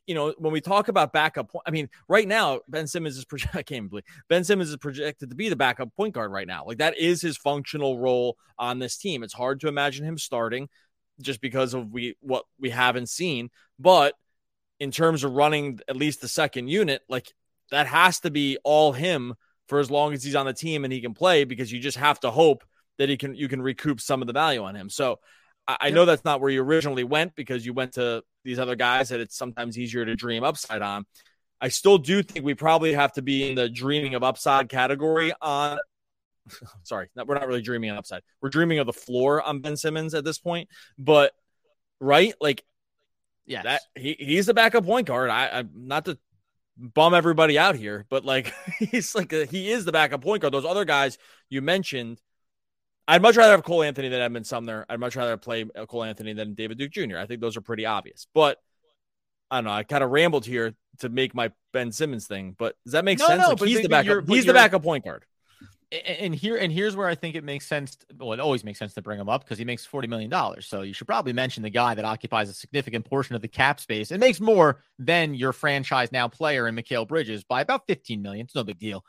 you 0.07 0.15
know, 0.15 0.35
when 0.37 0.53
we 0.53 0.61
talk 0.61 0.89
about 0.89 1.15
backup, 1.15 1.51
I 1.65 1.71
mean, 1.71 1.89
right 2.07 2.29
now 2.29 2.61
Ben 2.69 2.87
Simmons 2.87 3.17
is 3.17 3.25
projected. 3.25 3.59
I 3.61 3.63
can't 3.63 3.89
believe 3.89 4.05
Ben 4.29 4.45
Simmons 4.45 4.69
is 4.69 4.77
projected 4.77 5.31
to 5.31 5.35
be 5.35 5.49
the 5.49 5.57
backup 5.57 5.97
point 5.97 6.13
guard 6.13 6.33
right 6.33 6.47
now. 6.47 6.67
Like 6.67 6.79
that 6.79 6.99
is 6.99 7.23
his 7.23 7.39
functional 7.39 7.99
role 7.99 8.37
on 8.59 8.79
this 8.79 8.99
team. 8.99 9.23
It's 9.23 9.33
hard 9.33 9.59
to 9.61 9.69
imagine 9.69 10.05
him 10.05 10.19
starting 10.19 10.69
just 11.23 11.41
because 11.41 11.73
of 11.73 11.93
we 11.93 12.15
what 12.21 12.45
we 12.61 12.69
haven't 12.69 13.09
seen, 13.09 13.49
but 13.79 14.17
in 14.83 14.91
terms 14.91 15.23
of 15.23 15.33
running 15.33 15.79
at 15.87 15.95
least 15.95 16.21
the 16.21 16.27
second 16.27 16.67
unit, 16.67 17.03
like 17.09 17.33
that 17.71 17.87
has 17.87 18.19
to 18.19 18.33
be 18.33 18.59
all 18.65 18.91
him 18.91 19.33
for 19.69 19.79
as 19.79 19.93
long 19.93 20.13
as 20.13 20.25
he's 20.25 20.35
on 20.35 20.45
the 20.45 20.53
team 20.53 20.83
and 20.83 20.93
he 20.93 21.01
can 21.01 21.15
play 21.15 21.45
because 21.45 21.71
you 21.71 21.79
just 21.79 21.99
have 21.99 22.19
to 22.19 22.33
hope 22.33 22.65
that 22.99 23.09
he 23.09 23.17
can 23.17 23.37
you 23.37 23.47
can 23.47 23.63
recoup 23.63 24.01
some 24.01 24.23
of 24.23 24.27
the 24.27 24.33
value 24.33 24.61
on 24.61 24.75
him. 24.75 24.91
So 24.91 25.21
I, 25.69 25.77
I 25.83 25.91
know 25.91 26.05
that's 26.05 26.25
not 26.25 26.41
where 26.41 26.51
you 26.51 26.65
originally 26.65 27.05
went 27.05 27.37
because 27.37 27.65
you 27.65 27.73
went 27.73 27.93
to 27.93 28.25
these 28.43 28.59
other 28.59 28.75
guys 28.75 29.11
that 29.11 29.21
it's 29.21 29.37
sometimes 29.37 29.79
easier 29.79 30.05
to 30.05 30.17
dream 30.17 30.43
upside 30.43 30.83
on. 30.83 31.07
I 31.61 31.69
still 31.69 31.99
do 31.99 32.21
think 32.25 32.45
we 32.45 32.55
probably 32.55 32.93
have 32.93 33.13
to 33.13 33.23
be 33.23 33.51
in 33.51 33.55
the 33.55 33.69
dreaming 33.69 34.17
of 34.17 34.25
upside 34.25 34.69
category 34.69 35.33
on 35.41 35.79
sorry, 36.83 37.09
we're 37.15 37.37
not 37.37 37.47
really 37.47 37.63
dreaming 37.63 37.91
upside. 37.91 38.23
We're 38.41 38.49
dreaming 38.49 38.81
of 38.81 38.87
the 38.87 38.93
floor 38.93 39.41
on 39.41 39.61
Ben 39.61 39.77
Simmons 39.77 40.13
at 40.13 40.25
this 40.25 40.41
point, 40.41 40.69
but 40.99 41.33
right? 42.01 42.35
Like 42.41 42.65
yeah, 43.53 43.63
that 43.63 43.83
he, 43.95 44.17
he's 44.19 44.47
the 44.47 44.55
backup 44.55 44.85
point 44.85 45.07
guard. 45.07 45.29
I, 45.29 45.49
I'm 45.49 45.71
not 45.75 46.07
to 46.07 46.19
bum 46.77 47.13
everybody 47.13 47.59
out 47.59 47.77
here, 47.77 48.07
but 48.09 48.25
like 48.25 48.53
he's 48.79 49.15
like 49.15 49.33
a, 49.33 49.45
he 49.45 49.71
is 49.71 49.85
the 49.85 49.93
backup 49.93 50.23
point 50.23 50.41
guard. 50.41 50.55
Those 50.55 50.65
other 50.65 50.85
guys 50.85 51.19
you 51.51 51.61
mentioned, 51.61 52.21
I'd 53.07 53.21
much 53.21 53.37
rather 53.37 53.53
have 53.53 53.63
Cole 53.63 53.83
Anthony 53.83 54.09
than 54.09 54.23
Edmond 54.23 54.47
Sumner. 54.47 54.87
I'd 54.89 55.01
much 55.01 55.17
rather 55.17 55.37
play 55.37 55.67
uh, 55.77 55.87
Cole 55.87 56.05
Anthony 56.05 56.33
than 56.33 56.55
David 56.55 56.79
Duke 56.79 56.93
Jr. 56.93 57.19
I 57.19 57.27
think 57.27 57.41
those 57.41 57.57
are 57.57 57.61
pretty 57.61 57.85
obvious. 57.85 58.27
But 58.33 58.59
I 59.51 59.59
don't 59.59 59.65
know. 59.65 59.73
I 59.73 59.83
kind 59.83 60.03
of 60.03 60.11
rambled 60.11 60.47
here 60.47 60.75
to 61.01 61.11
make 61.11 61.35
my 61.35 61.53
Ben 61.75 61.93
Simmons 61.93 62.27
thing, 62.27 62.57
but 62.59 62.75
does 62.85 62.93
that 62.93 63.05
make 63.05 63.19
no, 63.19 63.27
sense? 63.27 63.43
No, 63.43 63.51
like 63.51 63.61
he's 63.61 63.83
the 63.83 63.89
backup. 63.89 64.27
He's 64.27 64.47
the 64.47 64.55
backup 64.55 64.83
point 64.83 65.05
guard 65.05 65.27
and 65.93 66.35
here 66.35 66.57
and 66.57 66.73
here's 66.73 66.97
where 66.97 67.07
I 67.07 67.15
think 67.15 67.35
it 67.35 67.45
makes 67.45 67.67
sense. 67.67 67.99
Well, 68.17 68.33
it 68.33 68.41
always 68.41 68.65
makes 68.65 68.79
sense 68.79 68.95
to 68.95 69.03
bring 69.03 69.21
him 69.21 69.29
up 69.29 69.45
because 69.45 69.59
he 69.59 69.65
makes 69.65 69.85
forty 69.85 70.09
million 70.09 70.31
dollars. 70.31 70.67
So 70.67 70.83
you 70.83 70.95
should 70.95 71.07
probably 71.07 71.33
mention 71.33 71.63
the 71.63 71.71
guy 71.71 71.95
that 71.95 72.05
occupies 72.05 72.49
a 72.49 72.55
significant 72.55 73.05
portion 73.05 73.35
of 73.35 73.43
the 73.43 73.49
cap 73.49 73.79
space 73.79 74.11
and 74.11 74.19
makes 74.19 74.41
more 74.41 74.81
than 74.99 75.35
your 75.35 75.53
franchise 75.53 76.11
now 76.11 76.29
player 76.29 76.67
in 76.67 76.75
Mikal 76.75 77.07
Bridges 77.07 77.45
by 77.45 77.61
about 77.61 77.87
fifteen 77.87 78.23
million. 78.23 78.47
It's 78.47 78.55
no 78.55 78.65
big 78.65 78.79
deal. 78.79 79.05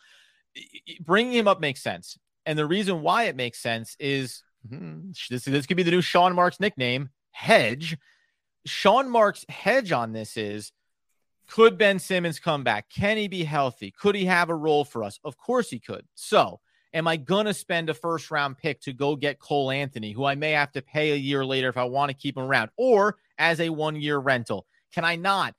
Bringing 1.02 1.34
him 1.34 1.48
up 1.48 1.62
makes 1.62 1.82
sense, 1.82 2.18
and 2.46 2.60
the 2.60 2.66
reason 2.66 3.02
why 3.02 3.24
it 3.24 3.36
makes 3.36 3.60
sense 3.60 3.96
is 4.00 4.44
hmm, 4.68 5.12
this. 5.30 5.46
This 5.46 5.66
could 5.66 5.78
be 5.78 5.84
the 5.84 5.92
new 5.92 6.02
Sean 6.02 6.36
Marks 6.36 6.60
nickname, 6.60 7.10
hedge. 7.32 7.98
Sean 8.66 9.10
Marks' 9.10 9.46
hedge 9.50 9.92
on 9.92 10.14
this 10.14 10.38
is 10.38 10.72
could 11.48 11.78
Ben 11.78 12.00
Simmons 12.00 12.40
come 12.40 12.64
back? 12.64 12.90
Can 12.90 13.18
he 13.18 13.28
be 13.28 13.44
healthy? 13.44 13.92
Could 13.92 14.16
he 14.16 14.26
have 14.26 14.50
a 14.50 14.56
role 14.56 14.86
for 14.86 15.04
us? 15.04 15.20
Of 15.24 15.38
course 15.38 15.70
he 15.70 15.80
could. 15.80 16.06
So 16.16 16.60
am 16.94 17.08
I 17.08 17.18
going 17.18 17.46
to 17.46 17.54
spend 17.54 17.90
a 17.90 17.94
first 17.94 18.32
round 18.32 18.58
pick 18.58 18.80
to 18.82 18.94
go 18.94 19.16
get 19.16 19.40
Cole 19.40 19.72
Anthony, 19.72 20.12
who 20.12 20.26
I 20.26 20.36
may 20.36 20.52
have 20.52 20.72
to 20.74 20.82
pay 20.82 21.12
a 21.12 21.16
year 21.16 21.46
later 21.46 21.70
if 21.70 21.78
I 21.78 21.84
want 21.86 22.10
to 22.10 22.18
keep 22.18 22.38
him 22.38 22.44
around, 22.44 22.70
or 22.78 23.18
as 23.38 23.60
a 23.60 23.70
one 23.70 23.96
year 23.96 24.20
rental? 24.20 24.66
Can 24.92 25.04
I 25.04 25.16
not 25.16 25.56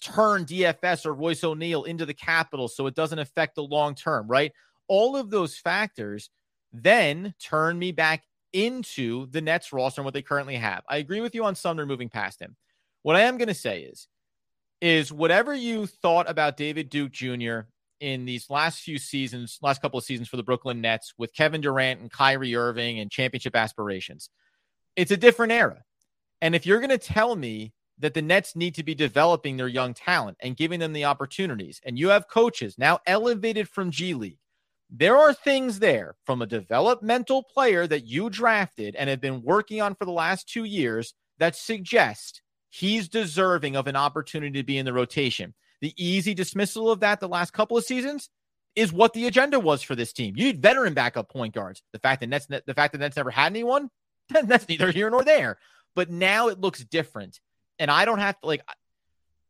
turn 0.00 0.44
DFS 0.44 1.04
or 1.04 1.14
Royce 1.14 1.44
O'Neale 1.44 1.84
into 1.84 2.06
the 2.06 2.14
capital 2.14 2.68
so 2.68 2.86
it 2.86 2.94
doesn't 2.94 3.18
affect 3.18 3.54
the 3.54 3.62
long 3.62 3.94
term, 3.94 4.26
right? 4.28 4.52
All 4.88 5.16
of 5.16 5.30
those 5.30 5.56
factors 5.56 6.30
then 6.72 7.34
turn 7.40 7.78
me 7.78 7.92
back 7.92 8.24
into 8.52 9.26
the 9.26 9.40
Nets 9.40 9.72
roster 9.72 10.00
and 10.00 10.04
what 10.04 10.14
they 10.14 10.22
currently 10.22 10.56
have. 10.56 10.82
I 10.88 10.96
agree 10.96 11.20
with 11.20 11.34
you 11.34 11.44
on 11.44 11.54
Sumner 11.54 11.86
moving 11.86 12.08
past 12.08 12.40
him. 12.40 12.56
What 13.02 13.16
I 13.16 13.22
am 13.22 13.38
going 13.38 13.48
to 13.48 13.54
say 13.54 13.82
is, 13.82 14.08
is 14.80 15.12
whatever 15.12 15.54
you 15.54 15.86
thought 15.86 16.28
about 16.28 16.56
David 16.56 16.88
Duke 16.88 17.12
Jr 17.12 17.60
in 18.00 18.24
these 18.24 18.50
last 18.50 18.80
few 18.80 18.98
seasons, 18.98 19.58
last 19.62 19.82
couple 19.82 19.98
of 19.98 20.04
seasons 20.04 20.28
for 20.28 20.36
the 20.36 20.42
Brooklyn 20.42 20.80
Nets 20.80 21.14
with 21.18 21.34
Kevin 21.34 21.60
Durant 21.60 22.00
and 22.00 22.10
Kyrie 22.10 22.56
Irving 22.56 22.98
and 22.98 23.10
championship 23.10 23.54
aspirations. 23.54 24.30
It's 24.96 25.10
a 25.10 25.16
different 25.16 25.52
era. 25.52 25.84
And 26.40 26.54
if 26.54 26.66
you're 26.66 26.80
going 26.80 26.90
to 26.90 26.98
tell 26.98 27.36
me 27.36 27.72
that 27.98 28.14
the 28.14 28.22
Nets 28.22 28.56
need 28.56 28.74
to 28.76 28.82
be 28.82 28.94
developing 28.94 29.56
their 29.56 29.68
young 29.68 29.92
talent 29.92 30.38
and 30.40 30.56
giving 30.56 30.80
them 30.80 30.94
the 30.94 31.04
opportunities, 31.04 31.80
and 31.84 31.98
you 31.98 32.08
have 32.08 32.28
coaches 32.28 32.76
now 32.78 32.98
elevated 33.06 33.68
from 33.68 33.90
G 33.90 34.14
League, 34.14 34.38
there 34.90 35.16
are 35.16 35.32
things 35.32 35.78
there 35.78 36.16
from 36.24 36.42
a 36.42 36.46
developmental 36.46 37.42
player 37.42 37.86
that 37.86 38.06
you 38.06 38.30
drafted 38.30 38.96
and 38.96 39.08
have 39.08 39.20
been 39.20 39.42
working 39.42 39.80
on 39.80 39.94
for 39.94 40.04
the 40.04 40.10
last 40.10 40.48
two 40.48 40.64
years 40.64 41.14
that 41.38 41.54
suggest 41.54 42.42
he's 42.70 43.08
deserving 43.08 43.76
of 43.76 43.86
an 43.86 43.96
opportunity 43.96 44.58
to 44.58 44.66
be 44.66 44.78
in 44.78 44.86
the 44.86 44.92
rotation. 44.92 45.54
The 45.80 45.94
easy 45.96 46.34
dismissal 46.34 46.90
of 46.90 47.00
that 47.00 47.20
the 47.20 47.28
last 47.28 47.52
couple 47.52 47.76
of 47.76 47.84
seasons 47.84 48.28
is 48.76 48.92
what 48.92 49.12
the 49.12 49.26
agenda 49.26 49.58
was 49.58 49.82
for 49.82 49.94
this 49.94 50.12
team. 50.12 50.34
You 50.36 50.44
need 50.44 50.62
veteran 50.62 50.94
backup 50.94 51.28
point 51.28 51.54
guards. 51.54 51.82
The 51.92 51.98
fact 51.98 52.20
that 52.20 52.28
Nets, 52.28 52.46
the 52.46 52.74
fact 52.74 52.92
that 52.92 52.98
Nets 52.98 53.16
never 53.16 53.30
had 53.30 53.46
anyone, 53.46 53.90
that's 54.44 54.68
neither 54.68 54.90
here 54.90 55.10
nor 55.10 55.24
there. 55.24 55.58
But 55.94 56.10
now 56.10 56.48
it 56.48 56.60
looks 56.60 56.84
different, 56.84 57.40
and 57.78 57.90
I 57.90 58.04
don't 58.04 58.20
have 58.20 58.40
to 58.40 58.46
like. 58.46 58.62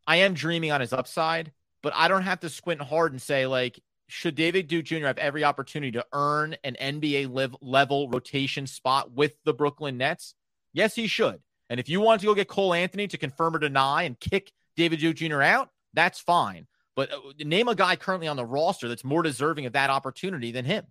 I 0.07 0.17
am 0.17 0.35
dreaming 0.35 0.73
on 0.73 0.81
his 0.81 0.93
upside, 0.93 1.53
but 1.83 1.93
I 1.95 2.09
don't 2.09 2.23
have 2.23 2.41
to 2.41 2.49
squint 2.49 2.81
hard 2.81 3.13
and 3.13 3.21
say 3.21 3.47
like, 3.47 3.79
should 4.09 4.35
David 4.35 4.67
Duke 4.67 4.87
Jr. 4.87 5.07
have 5.07 5.19
every 5.19 5.45
opportunity 5.45 5.93
to 5.93 6.07
earn 6.13 6.57
an 6.65 6.77
NBA 6.81 7.33
live, 7.33 7.55
level 7.61 8.09
rotation 8.09 8.67
spot 8.67 9.13
with 9.13 9.35
the 9.45 9.53
Brooklyn 9.53 9.99
Nets? 9.99 10.35
Yes, 10.73 10.95
he 10.95 11.07
should. 11.07 11.41
And 11.69 11.79
if 11.79 11.89
you 11.89 12.01
want 12.01 12.21
to 12.21 12.27
go 12.27 12.35
get 12.35 12.49
Cole 12.49 12.75
Anthony 12.75 13.07
to 13.09 13.19
confirm 13.19 13.55
or 13.55 13.61
deny 13.61 14.03
and 14.03 14.19
kick 14.19 14.51
David 14.77 14.99
Duke 14.99 15.17
Jr. 15.17 15.43
out, 15.43 15.69
that's 15.95 16.21
fine. 16.21 16.67
But 16.97 17.13
uh, 17.13 17.19
name 17.39 17.69
a 17.69 17.75
guy 17.75 17.97
currently 17.97 18.29
on 18.29 18.37
the 18.37 18.45
roster 18.45 18.89
that's 18.89 19.05
more 19.05 19.23
deserving 19.23 19.67
of 19.67 19.73
that 19.73 19.91
opportunity 19.91 20.53
than 20.53 20.65
him. 20.65 20.87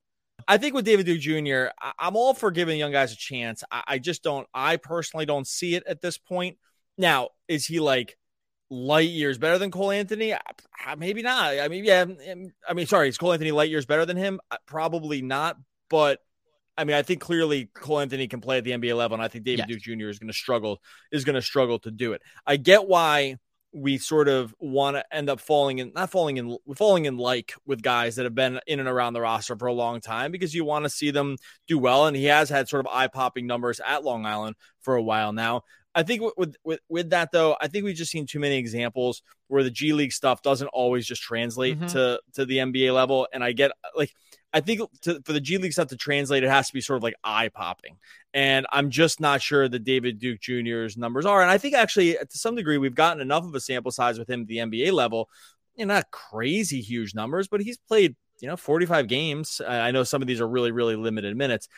I 0.48 0.58
think 0.58 0.74
with 0.74 0.86
David 0.86 1.06
Duke 1.06 1.20
Jr., 1.20 1.72
I'm 2.00 2.16
all 2.16 2.34
for 2.34 2.50
giving 2.52 2.80
young 2.80 2.92
guys 2.92 3.12
a 3.12 3.18
chance. 3.18 3.64
I 3.72 4.00
just 4.00 4.24
don't, 4.24 4.48
I 4.54 4.78
personally 4.78 5.26
don't 5.26 5.46
see 5.46 5.76
it 5.76 5.84
at 5.86 6.02
this 6.02 6.18
point. 6.18 6.58
Now, 6.98 7.30
is 7.48 7.66
he 7.66 7.80
like 7.80 8.18
light 8.70 9.10
years 9.10 9.38
better 9.38 9.58
than 9.58 9.72
Cole 9.72 9.92
Anthony? 9.92 10.34
Maybe 10.98 11.22
not. 11.22 11.60
I 11.60 11.68
mean, 11.68 11.84
yeah. 11.84 12.06
I 12.68 12.74
mean, 12.74 12.88
sorry, 12.88 13.10
is 13.10 13.18
Cole 13.18 13.34
Anthony 13.34 13.52
light 13.52 13.70
years 13.70 13.86
better 13.86 14.06
than 14.06 14.18
him? 14.18 14.40
Probably 14.66 15.22
not. 15.22 15.58
But 15.90 16.20
I 16.78 16.86
mean, 16.86 16.96
I 16.96 17.02
think 17.02 17.20
clearly 17.20 17.66
Cole 17.74 18.00
Anthony 18.00 18.28
can 18.28 18.40
play 18.40 18.58
at 18.58 18.64
the 18.64 18.72
NBA 18.72 18.96
level, 18.96 19.16
and 19.16 19.24
I 19.24 19.28
think 19.28 19.44
David 19.44 19.66
yes. 19.68 19.68
Duke 19.68 20.00
Jr. 20.00 20.08
is 20.08 20.20
going 20.20 20.28
to 20.28 20.34
struggle 20.34 20.82
is 21.12 21.26
going 21.26 21.36
to 21.36 21.42
struggle 21.42 21.80
to 21.80 21.92
do 21.92 22.14
it. 22.14 22.22
I 22.46 22.56
get 22.56 22.88
why 22.88 23.38
we 23.74 23.98
sort 23.98 24.28
of 24.28 24.54
want 24.60 24.96
to 24.96 25.16
end 25.16 25.30
up 25.30 25.40
falling 25.40 25.80
in 25.80 25.92
not 25.94 26.10
falling 26.10 26.38
in 26.38 26.58
falling 26.76 27.06
in 27.06 27.18
like 27.18 27.54
with 27.66 27.82
guys 27.82 28.16
that 28.16 28.24
have 28.24 28.34
been 28.34 28.60
in 28.66 28.80
and 28.80 28.90
around 28.90 29.14
the 29.14 29.22
roster 29.22 29.56
for 29.56 29.68
a 29.68 29.74
long 29.74 30.02
time 30.02 30.32
because 30.32 30.56
you 30.56 30.66
want 30.66 30.86
to 30.86 30.90
see 30.90 31.12
them 31.12 31.38
do 31.68 31.78
well 31.78 32.08
and 32.08 32.18
he 32.18 32.26
has 32.26 32.50
had 32.50 32.68
sort 32.68 32.86
of 32.86 32.92
eye-popping 32.92 33.46
numbers 33.46 33.80
at 33.86 34.04
Long 34.04 34.26
Island 34.26 34.56
for 34.82 34.96
a 34.96 35.04
while 35.04 35.34
now. 35.34 35.62
I 35.94 36.04
think 36.04 36.22
with 36.38 36.56
with 36.64 36.80
with 36.88 37.10
that 37.12 37.32
though, 37.32 37.58
I 37.60 37.68
think 37.68 37.84
we've 37.84 37.96
just 37.96 38.12
seen 38.12 38.26
too 38.26 38.40
many 38.40 38.58
examples 38.58 39.22
where 39.48 39.64
the 39.64 39.72
G 39.72 39.94
League 39.94 40.14
stuff 40.14 40.42
doesn't 40.42 40.68
always 40.68 41.06
just 41.06 41.22
translate 41.22 41.78
mm-hmm. 41.78 41.88
to 41.88 42.20
to 42.34 42.46
the 42.46 42.58
NBA 42.58 42.94
level 42.94 43.28
and 43.34 43.44
I 43.44 43.52
get 43.52 43.72
like 43.96 44.14
I 44.54 44.62
think 44.62 44.82
to, 45.02 45.22
for 45.26 45.34
the 45.34 45.42
G 45.42 45.58
League 45.58 45.74
stuff 45.74 45.90
to 45.90 45.98
translate, 45.98 46.44
it 46.44 46.50
has 46.50 46.68
to 46.68 46.74
be 46.74 46.82
sort 46.82 46.98
of 46.98 47.04
like 47.04 47.16
eye 47.24 47.50
popping. 47.50 47.98
And 48.34 48.68
I'm 48.72 48.92
just 48.92 49.20
not 49.20 49.42
sure 49.42 49.68
that 49.68 49.84
David 49.84 50.20
Duke 50.20 50.40
Jr.'s 50.40 50.98
numbers 50.98 51.26
are. 51.26 51.42
And 51.42 51.50
I 51.50 51.58
think 51.58 51.74
actually, 51.74 52.18
uh, 52.18 52.24
to 52.24 52.38
some 52.38 52.56
degree, 52.56 52.78
we've 52.78 52.96
gotten 52.96 53.22
enough 53.22 53.44
of 53.44 53.56
a 53.56 53.60
sample 53.60 53.92
size 53.92 54.20
with 54.20 54.30
him 54.30 54.42
at 54.42 54.48
the 54.48 54.58
NBA 54.58 54.92
level. 54.94 55.30
Know, 55.78 55.86
not 55.86 56.12
crazy 56.12 56.82
huge 56.82 57.16
numbers, 57.16 57.48
but 57.48 57.62
he's 57.62 57.78
played, 57.78 58.16
you 58.42 58.48
know, 58.48 58.58
45 58.58 59.08
games. 59.08 59.62
Uh, 59.64 59.70
I 59.70 59.92
know 59.92 60.04
some 60.04 60.22
of 60.22 60.28
these 60.28 60.42
are 60.42 60.48
really, 60.48 60.72
really 60.72 60.96
limited 60.96 61.36
minutes. 61.38 61.70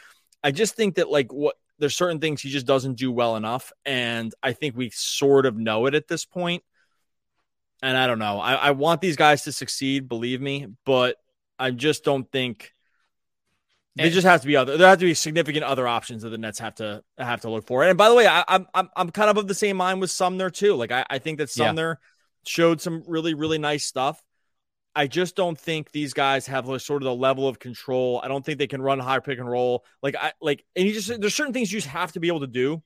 I 0.43 0.51
just 0.51 0.75
think 0.75 0.95
that, 0.95 1.09
like, 1.09 1.31
what 1.31 1.55
there's 1.77 1.95
certain 1.95 2.19
things 2.19 2.41
he 2.41 2.49
just 2.49 2.65
doesn't 2.65 2.95
do 2.95 3.11
well 3.11 3.35
enough. 3.35 3.71
And 3.85 4.33
I 4.41 4.53
think 4.53 4.75
we 4.75 4.91
sort 4.91 5.45
of 5.45 5.57
know 5.57 5.87
it 5.87 5.95
at 5.95 6.07
this 6.07 6.25
point. 6.25 6.63
And 7.83 7.97
I 7.97 8.05
don't 8.05 8.19
know. 8.19 8.39
I, 8.39 8.53
I 8.53 8.71
want 8.71 9.01
these 9.01 9.15
guys 9.15 9.43
to 9.43 9.51
succeed, 9.51 10.07
believe 10.07 10.41
me, 10.41 10.67
but 10.85 11.17
I 11.57 11.71
just 11.71 12.03
don't 12.03 12.31
think 12.31 12.73
There 13.95 14.09
just 14.09 14.25
has 14.25 14.41
to 14.41 14.47
be 14.47 14.55
other. 14.55 14.77
There 14.77 14.87
have 14.87 14.99
to 14.99 15.05
be 15.05 15.13
significant 15.13 15.65
other 15.65 15.87
options 15.87 16.23
that 16.23 16.29
the 16.29 16.37
Nets 16.37 16.59
have 16.59 16.75
to 16.75 17.03
have 17.17 17.41
to 17.41 17.49
look 17.49 17.67
for. 17.67 17.83
And 17.83 17.97
by 17.97 18.07
the 18.07 18.15
way, 18.15 18.25
I, 18.25 18.43
am 18.47 18.67
I'm 18.73 18.89
I'm 18.95 19.09
kind 19.11 19.29
of 19.29 19.37
of 19.37 19.47
the 19.47 19.53
same 19.53 19.77
mind 19.77 19.99
with 19.99 20.11
Sumner 20.11 20.49
too. 20.49 20.75
Like 20.75 20.91
I, 20.91 21.05
I 21.09 21.19
think 21.19 21.39
that 21.39 21.49
Sumner 21.49 21.99
yeah. 21.99 22.49
showed 22.49 22.79
some 22.79 23.03
really 23.05 23.33
really 23.33 23.57
nice 23.57 23.85
stuff. 23.85 24.21
I 24.95 25.07
just 25.07 25.35
don't 25.35 25.57
think 25.57 25.91
these 25.91 26.13
guys 26.13 26.47
have 26.47 26.65
sort 26.81 27.01
of 27.01 27.05
the 27.05 27.15
level 27.15 27.47
of 27.47 27.59
control. 27.59 28.19
I 28.23 28.27
don't 28.27 28.45
think 28.45 28.59
they 28.59 28.67
can 28.67 28.81
run 28.81 28.99
high 28.99 29.19
pick 29.19 29.39
and 29.39 29.49
roll. 29.49 29.85
Like 30.01 30.15
I 30.15 30.33
like, 30.41 30.65
and 30.75 30.85
you 30.85 30.93
just 30.93 31.19
there's 31.19 31.35
certain 31.35 31.53
things 31.53 31.71
you 31.71 31.77
just 31.77 31.91
have 31.91 32.13
to 32.13 32.19
be 32.19 32.27
able 32.27 32.41
to 32.41 32.47
do 32.47 32.81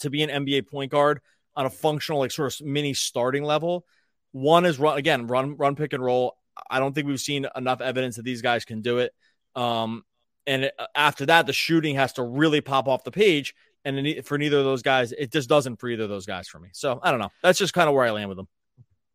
to 0.00 0.10
be 0.10 0.22
an 0.22 0.44
NBA 0.44 0.68
point 0.68 0.90
guard 0.90 1.20
on 1.56 1.66
a 1.66 1.70
functional 1.70 2.20
like 2.20 2.30
sort 2.30 2.60
of 2.60 2.66
mini 2.66 2.94
starting 2.94 3.42
level. 3.42 3.84
One 4.32 4.66
is 4.66 4.78
run 4.78 4.98
again, 4.98 5.26
run 5.26 5.56
run 5.56 5.74
pick 5.74 5.92
and 5.92 6.04
roll. 6.04 6.36
I 6.70 6.80
don't 6.80 6.92
think 6.92 7.06
we've 7.06 7.20
seen 7.20 7.46
enough 7.56 7.80
evidence 7.80 8.16
that 8.16 8.24
these 8.24 8.42
guys 8.42 8.64
can 8.64 8.82
do 8.82 8.98
it. 8.98 9.12
Um, 9.54 10.04
and 10.48 10.72
uh, 10.78 10.86
after 10.94 11.26
that, 11.26 11.46
the 11.46 11.52
shooting 11.52 11.94
has 11.94 12.14
to 12.14 12.22
really 12.24 12.60
pop 12.60 12.88
off 12.88 13.04
the 13.04 13.12
page. 13.12 13.54
And 13.84 14.24
for 14.24 14.38
neither 14.38 14.58
of 14.58 14.64
those 14.64 14.82
guys, 14.82 15.12
it 15.12 15.30
just 15.30 15.48
doesn't 15.48 15.76
for 15.76 15.88
either 15.88 16.04
of 16.04 16.08
those 16.08 16.26
guys 16.26 16.48
for 16.48 16.58
me. 16.58 16.70
So 16.72 16.98
I 17.02 17.10
don't 17.10 17.20
know. 17.20 17.30
That's 17.42 17.58
just 17.58 17.74
kind 17.74 17.88
of 17.88 17.94
where 17.94 18.04
I 18.04 18.10
land 18.10 18.28
with 18.28 18.38
them. 18.38 18.48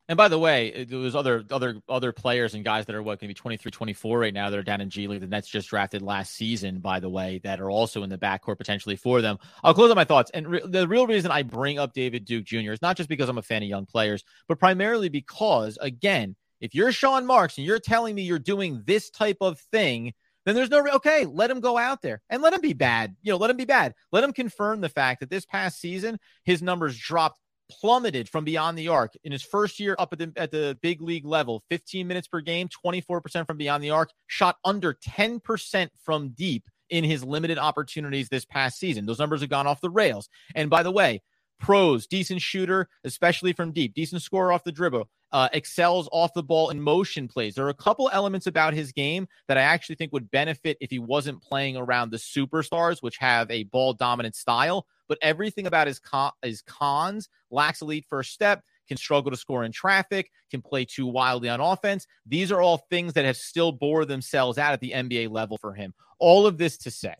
And 0.09 0.17
by 0.17 0.27
the 0.27 0.37
way, 0.37 0.73
uh, 0.73 0.85
there 0.87 0.99
was 0.99 1.15
other 1.15 1.43
other 1.49 1.81
other 1.87 2.11
players 2.11 2.53
and 2.53 2.63
guys 2.63 2.85
that 2.85 2.95
are 2.95 3.01
what 3.01 3.19
going 3.19 3.29
to 3.29 3.33
be 3.33 3.33
23, 3.33 3.71
24 3.71 4.19
right 4.19 4.33
now 4.33 4.49
that 4.49 4.59
are 4.59 4.63
down 4.63 4.81
in 4.81 4.89
G 4.89 5.07
League. 5.07 5.21
The 5.21 5.27
Nets 5.27 5.47
just 5.47 5.69
drafted 5.69 6.01
last 6.01 6.35
season, 6.35 6.79
by 6.79 6.99
the 6.99 7.09
way, 7.09 7.39
that 7.43 7.61
are 7.61 7.71
also 7.71 8.03
in 8.03 8.09
the 8.09 8.17
backcourt 8.17 8.57
potentially 8.57 8.97
for 8.97 9.21
them. 9.21 9.37
I'll 9.63 9.73
close 9.73 9.89
up 9.89 9.95
my 9.95 10.03
thoughts. 10.03 10.29
And 10.33 10.47
re- 10.47 10.61
the 10.65 10.87
real 10.87 11.07
reason 11.07 11.31
I 11.31 11.41
bring 11.41 11.79
up 11.79 11.93
David 11.93 12.25
Duke 12.25 12.45
Jr. 12.45 12.73
is 12.73 12.81
not 12.81 12.97
just 12.97 13.09
because 13.09 13.29
I'm 13.29 13.37
a 13.37 13.41
fan 13.41 13.63
of 13.63 13.69
young 13.69 13.85
players, 13.85 14.23
but 14.47 14.59
primarily 14.59 15.07
because, 15.07 15.77
again, 15.79 16.35
if 16.59 16.75
you're 16.75 16.91
Sean 16.91 17.25
Marks 17.25 17.57
and 17.57 17.65
you're 17.65 17.79
telling 17.79 18.13
me 18.13 18.23
you're 18.23 18.39
doing 18.39 18.83
this 18.85 19.09
type 19.09 19.37
of 19.41 19.59
thing 19.71 20.13
then 20.45 20.55
there's 20.55 20.69
no 20.69 20.85
okay. 20.95 21.25
Let 21.25 21.49
him 21.49 21.59
go 21.59 21.77
out 21.77 22.01
there 22.01 22.21
and 22.29 22.41
let 22.41 22.53
him 22.53 22.61
be 22.61 22.73
bad. 22.73 23.15
You 23.21 23.31
know, 23.31 23.37
let 23.37 23.49
him 23.49 23.57
be 23.57 23.65
bad. 23.65 23.93
Let 24.11 24.23
him 24.23 24.33
confirm 24.33 24.81
the 24.81 24.89
fact 24.89 25.19
that 25.21 25.29
this 25.29 25.45
past 25.45 25.79
season 25.79 26.19
his 26.43 26.61
numbers 26.61 26.97
dropped 26.97 27.39
plummeted 27.69 28.29
from 28.29 28.43
beyond 28.43 28.77
the 28.77 28.87
arc 28.87 29.13
in 29.23 29.31
his 29.31 29.43
first 29.43 29.79
year 29.79 29.95
up 29.97 30.13
at 30.13 30.19
the 30.19 30.33
at 30.35 30.51
the 30.51 30.77
big 30.81 31.01
league 31.01 31.25
level 31.25 31.63
15 31.69 32.07
minutes 32.07 32.27
per 32.27 32.41
game 32.41 32.67
24% 32.85 33.47
from 33.47 33.57
beyond 33.57 33.83
the 33.83 33.89
arc 33.89 34.09
shot 34.27 34.57
under 34.65 34.93
10% 34.93 35.89
from 36.03 36.29
deep 36.29 36.65
in 36.89 37.03
his 37.03 37.23
limited 37.23 37.57
opportunities 37.57 38.29
this 38.29 38.45
past 38.45 38.77
season 38.77 39.05
those 39.05 39.19
numbers 39.19 39.41
have 39.41 39.49
gone 39.49 39.65
off 39.65 39.81
the 39.81 39.89
rails 39.89 40.29
and 40.55 40.69
by 40.69 40.83
the 40.83 40.91
way 40.91 41.21
pros 41.59 42.05
decent 42.05 42.41
shooter 42.41 42.87
especially 43.05 43.53
from 43.53 43.71
deep 43.71 43.93
decent 43.93 44.21
scorer 44.21 44.51
off 44.51 44.63
the 44.63 44.71
dribble 44.71 45.09
uh, 45.33 45.49
excels 45.51 46.07
off 46.11 46.31
the 46.35 46.43
ball 46.43 46.69
in 46.69 46.79
motion 46.79 47.27
plays. 47.27 47.55
There 47.55 47.65
are 47.65 47.69
a 47.69 47.73
couple 47.73 48.09
elements 48.13 48.45
about 48.45 48.75
his 48.75 48.91
game 48.91 49.27
that 49.47 49.57
I 49.57 49.61
actually 49.61 49.95
think 49.95 50.13
would 50.13 50.29
benefit 50.29 50.77
if 50.79 50.91
he 50.91 50.99
wasn't 50.99 51.41
playing 51.41 51.75
around 51.75 52.11
the 52.11 52.17
superstars, 52.17 53.01
which 53.01 53.17
have 53.17 53.49
a 53.49 53.63
ball 53.63 53.93
dominant 53.93 54.35
style. 54.35 54.85
But 55.09 55.17
everything 55.23 55.65
about 55.65 55.87
his 55.87 55.99
con- 55.99 56.31
his 56.43 56.61
cons 56.61 57.29
lacks 57.49 57.81
lead 57.81 58.05
first 58.05 58.31
step, 58.31 58.63
can 58.87 58.95
struggle 58.95 59.31
to 59.31 59.37
score 59.37 59.63
in 59.63 59.71
traffic, 59.71 60.29
can 60.51 60.61
play 60.61 60.85
too 60.85 61.07
wildly 61.07 61.49
on 61.49 61.59
offense. 61.59 62.05
These 62.27 62.51
are 62.51 62.61
all 62.61 62.85
things 62.89 63.13
that 63.13 63.25
have 63.25 63.37
still 63.37 63.71
bore 63.71 64.05
themselves 64.05 64.59
out 64.59 64.73
at 64.73 64.81
the 64.81 64.91
NBA 64.91 65.31
level 65.31 65.57
for 65.57 65.73
him. 65.73 65.95
All 66.19 66.45
of 66.45 66.59
this 66.59 66.77
to 66.79 66.91
say 66.91 67.15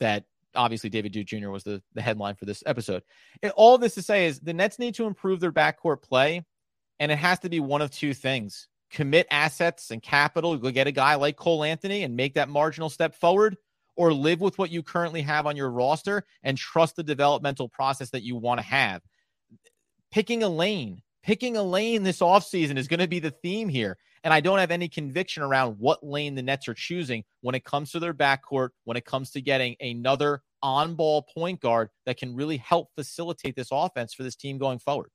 that 0.00 0.24
obviously 0.56 0.90
David 0.90 1.12
Duke 1.12 1.26
Jr. 1.26 1.50
was 1.50 1.62
the, 1.62 1.80
the 1.94 2.02
headline 2.02 2.34
for 2.34 2.44
this 2.44 2.62
episode. 2.66 3.02
And 3.42 3.52
all 3.52 3.78
this 3.78 3.94
to 3.94 4.02
say 4.02 4.26
is 4.26 4.40
the 4.40 4.52
Nets 4.52 4.78
need 4.78 4.94
to 4.96 5.06
improve 5.06 5.40
their 5.40 5.52
backcourt 5.52 6.02
play 6.02 6.44
and 6.98 7.12
it 7.12 7.16
has 7.16 7.38
to 7.40 7.48
be 7.48 7.60
one 7.60 7.82
of 7.82 7.90
two 7.90 8.14
things 8.14 8.68
commit 8.94 9.26
assets 9.30 9.90
and 9.90 10.02
capital, 10.02 10.56
go 10.56 10.70
get 10.70 10.86
a 10.86 10.92
guy 10.92 11.16
like 11.16 11.36
Cole 11.36 11.64
Anthony 11.64 12.04
and 12.04 12.16
make 12.16 12.34
that 12.34 12.48
marginal 12.48 12.88
step 12.88 13.14
forward, 13.14 13.56
or 13.96 14.12
live 14.12 14.40
with 14.40 14.56
what 14.56 14.70
you 14.70 14.82
currently 14.82 15.20
have 15.22 15.46
on 15.46 15.56
your 15.56 15.70
roster 15.70 16.24
and 16.42 16.56
trust 16.56 16.96
the 16.96 17.02
developmental 17.02 17.68
process 17.68 18.10
that 18.10 18.22
you 18.22 18.36
want 18.36 18.58
to 18.60 18.66
have. 18.66 19.02
Picking 20.10 20.42
a 20.42 20.48
lane, 20.48 21.02
picking 21.22 21.56
a 21.56 21.62
lane 21.62 22.02
this 22.02 22.20
offseason 22.20 22.76
is 22.76 22.88
going 22.88 23.00
to 23.00 23.08
be 23.08 23.20
the 23.20 23.30
theme 23.30 23.68
here. 23.68 23.96
And 24.22 24.32
I 24.32 24.40
don't 24.40 24.58
have 24.58 24.70
any 24.70 24.88
conviction 24.88 25.42
around 25.42 25.76
what 25.78 26.06
lane 26.06 26.34
the 26.34 26.42
Nets 26.42 26.66
are 26.68 26.74
choosing 26.74 27.24
when 27.42 27.54
it 27.54 27.64
comes 27.64 27.92
to 27.92 28.00
their 28.00 28.14
backcourt, 28.14 28.70
when 28.84 28.96
it 28.96 29.04
comes 29.04 29.30
to 29.32 29.40
getting 29.40 29.76
another 29.80 30.40
on 30.62 30.94
ball 30.94 31.26
point 31.34 31.60
guard 31.60 31.90
that 32.06 32.16
can 32.16 32.34
really 32.34 32.56
help 32.56 32.88
facilitate 32.94 33.54
this 33.54 33.68
offense 33.70 34.14
for 34.14 34.22
this 34.22 34.36
team 34.36 34.56
going 34.56 34.78
forward. 34.78 35.10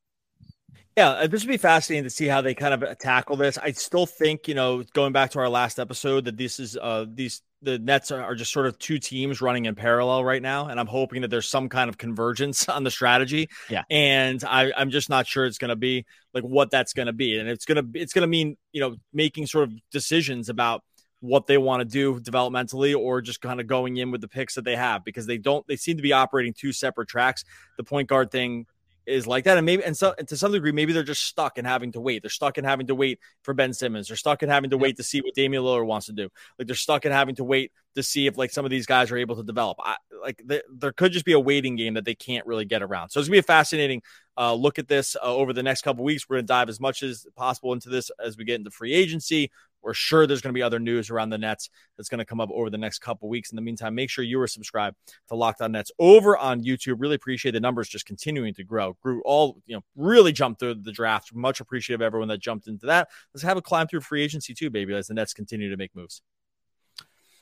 Yeah, 0.97 1.09
uh, 1.09 1.27
this 1.27 1.43
would 1.43 1.51
be 1.51 1.57
fascinating 1.57 2.03
to 2.03 2.09
see 2.09 2.27
how 2.27 2.41
they 2.41 2.53
kind 2.53 2.73
of 2.73 2.83
uh, 2.83 2.95
tackle 2.95 3.37
this. 3.37 3.57
I 3.57 3.71
still 3.71 4.05
think, 4.05 4.47
you 4.47 4.55
know, 4.55 4.83
going 4.93 5.13
back 5.13 5.31
to 5.31 5.39
our 5.39 5.49
last 5.49 5.79
episode, 5.79 6.25
that 6.25 6.37
this 6.37 6.59
is 6.59 6.75
uh 6.75 7.05
these 7.07 7.41
the 7.61 7.77
Nets 7.77 8.11
are 8.11 8.35
just 8.35 8.53
sort 8.53 8.67
of 8.67 8.79
two 8.79 8.99
teams 8.99 9.41
running 9.41 9.65
in 9.65 9.75
parallel 9.75 10.23
right 10.23 10.41
now, 10.41 10.67
and 10.67 10.79
I'm 10.79 10.87
hoping 10.87 11.21
that 11.21 11.27
there's 11.29 11.49
some 11.49 11.67
kind 11.67 11.89
of 11.89 11.97
convergence 11.97 12.69
on 12.69 12.83
the 12.83 12.91
strategy. 12.91 13.49
Yeah, 13.69 13.83
and 13.89 14.43
I, 14.43 14.71
I'm 14.75 14.91
just 14.91 15.09
not 15.09 15.27
sure 15.27 15.45
it's 15.45 15.57
going 15.57 15.69
to 15.69 15.75
be 15.75 16.05
like 16.33 16.43
what 16.43 16.71
that's 16.71 16.93
going 16.93 17.07
to 17.07 17.13
be, 17.13 17.37
and 17.37 17.49
it's 17.49 17.65
gonna 17.65 17.83
it's 17.93 18.13
gonna 18.13 18.27
mean 18.27 18.57
you 18.71 18.81
know 18.81 18.95
making 19.13 19.47
sort 19.47 19.65
of 19.65 19.73
decisions 19.91 20.49
about 20.49 20.83
what 21.21 21.47
they 21.47 21.57
want 21.57 21.81
to 21.81 21.85
do 21.85 22.19
developmentally 22.19 22.97
or 22.97 23.21
just 23.21 23.41
kind 23.41 23.59
of 23.59 23.67
going 23.67 23.97
in 23.97 24.09
with 24.09 24.21
the 24.21 24.27
picks 24.27 24.55
that 24.55 24.63
they 24.63 24.75
have 24.75 25.03
because 25.03 25.25
they 25.25 25.37
don't 25.37 25.67
they 25.67 25.75
seem 25.75 25.97
to 25.97 26.03
be 26.03 26.13
operating 26.13 26.53
two 26.53 26.71
separate 26.71 27.09
tracks. 27.09 27.43
The 27.77 27.83
point 27.83 28.07
guard 28.07 28.31
thing 28.31 28.67
is 29.09 29.27
like 29.27 29.45
that. 29.45 29.57
And 29.57 29.65
maybe, 29.65 29.83
and 29.83 29.97
so, 29.97 30.13
and 30.17 30.27
to 30.27 30.37
some 30.37 30.51
degree, 30.51 30.71
maybe 30.71 30.93
they're 30.93 31.03
just 31.03 31.23
stuck 31.23 31.57
in 31.57 31.65
having 31.65 31.91
to 31.93 32.01
wait. 32.01 32.21
They're 32.23 32.29
stuck 32.29 32.57
in 32.57 32.63
having 32.63 32.87
to 32.87 32.95
wait 32.95 33.19
for 33.43 33.53
Ben 33.53 33.73
Simmons. 33.73 34.07
They're 34.07 34.17
stuck 34.17 34.43
in 34.43 34.49
having 34.49 34.69
to 34.69 34.77
wait 34.77 34.97
to 34.97 35.03
see 35.03 35.21
what 35.21 35.33
Damian 35.33 35.63
Lillard 35.63 35.85
wants 35.85 36.07
to 36.07 36.13
do. 36.13 36.29
Like 36.57 36.67
they're 36.67 36.75
stuck 36.75 37.05
in 37.05 37.11
having 37.11 37.35
to 37.35 37.43
wait 37.43 37.71
to 37.95 38.03
see 38.03 38.27
if 38.27 38.37
like 38.37 38.51
some 38.51 38.65
of 38.65 38.71
these 38.71 38.85
guys 38.85 39.11
are 39.11 39.17
able 39.17 39.35
to 39.35 39.43
develop. 39.43 39.77
I, 39.81 39.97
like 40.21 40.41
th- 40.47 40.63
there 40.71 40.91
could 40.91 41.11
just 41.11 41.25
be 41.25 41.33
a 41.33 41.39
waiting 41.39 41.75
game 41.75 41.95
that 41.95 42.05
they 42.05 42.15
can't 42.15 42.45
really 42.45 42.65
get 42.65 42.81
around. 42.81 43.09
So 43.09 43.19
it's 43.19 43.27
gonna 43.27 43.35
be 43.35 43.39
a 43.39 43.43
fascinating 43.43 44.01
uh, 44.39 44.53
look 44.53 44.79
at 44.79 44.87
this 44.87 45.15
uh, 45.15 45.35
over 45.35 45.51
the 45.51 45.61
next 45.61 45.81
couple 45.81 46.03
weeks. 46.03 46.29
We're 46.29 46.37
gonna 46.37 46.47
dive 46.47 46.69
as 46.69 46.79
much 46.79 47.03
as 47.03 47.27
possible 47.35 47.73
into 47.73 47.89
this 47.89 48.09
as 48.23 48.37
we 48.37 48.45
get 48.45 48.55
into 48.55 48.71
free 48.71 48.93
agency. 48.93 49.51
We're 49.81 49.93
sure 49.93 50.27
there's 50.27 50.41
going 50.41 50.53
to 50.53 50.57
be 50.57 50.63
other 50.63 50.79
news 50.79 51.09
around 51.09 51.29
the 51.29 51.37
Nets 51.37 51.69
that's 51.95 52.09
going 52.09 52.19
to 52.19 52.25
come 52.25 52.41
up 52.41 52.49
over 52.51 52.69
the 52.69 52.77
next 52.77 52.99
couple 52.99 53.29
weeks. 53.29 53.51
In 53.51 53.55
the 53.55 53.61
meantime, 53.61 53.95
make 53.95 54.09
sure 54.09 54.23
you 54.23 54.39
are 54.41 54.47
subscribed 54.47 54.97
to 55.29 55.35
Locked 55.35 55.61
On 55.61 55.71
Nets 55.71 55.91
over 55.99 56.37
on 56.37 56.63
YouTube. 56.63 56.97
Really 56.99 57.15
appreciate 57.15 57.51
the 57.51 57.59
numbers 57.59 57.87
just 57.87 58.05
continuing 58.05 58.53
to 58.55 58.63
grow. 58.63 58.97
Grew 59.01 59.21
all, 59.23 59.61
you 59.65 59.75
know, 59.75 59.81
really 59.95 60.31
jumped 60.31 60.59
through 60.59 60.75
the 60.75 60.91
draft. 60.91 61.33
Much 61.33 61.59
appreciative 61.59 62.01
of 62.01 62.05
everyone 62.05 62.27
that 62.27 62.39
jumped 62.39 62.67
into 62.67 62.87
that. 62.87 63.07
Let's 63.33 63.43
have 63.43 63.57
a 63.57 63.61
climb 63.61 63.87
through 63.87 64.01
free 64.01 64.23
agency 64.23 64.53
too, 64.53 64.69
baby, 64.69 64.93
as 64.93 65.07
the 65.07 65.13
Nets 65.13 65.33
continue 65.33 65.69
to 65.69 65.77
make 65.77 65.95
moves. 65.95 66.21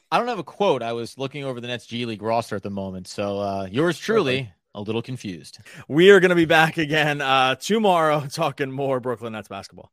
I 0.09 0.17
don't 0.17 0.27
have 0.27 0.39
a 0.39 0.43
quote. 0.43 0.83
I 0.83 0.93
was 0.93 1.17
looking 1.17 1.43
over 1.43 1.59
the 1.59 1.67
Nets 1.67 1.85
G 1.85 2.05
League 2.05 2.21
roster 2.21 2.55
at 2.55 2.63
the 2.63 2.69
moment. 2.69 3.07
So 3.07 3.39
uh, 3.39 3.67
yours 3.69 3.99
truly, 3.99 4.51
a 4.73 4.81
little 4.81 5.01
confused. 5.01 5.59
We 5.87 6.11
are 6.11 6.19
going 6.19 6.29
to 6.29 6.35
be 6.35 6.45
back 6.45 6.77
again 6.77 7.21
uh, 7.21 7.55
tomorrow 7.55 8.27
talking 8.31 8.71
more 8.71 8.99
Brooklyn 8.99 9.33
Nets 9.33 9.47
basketball. 9.47 9.91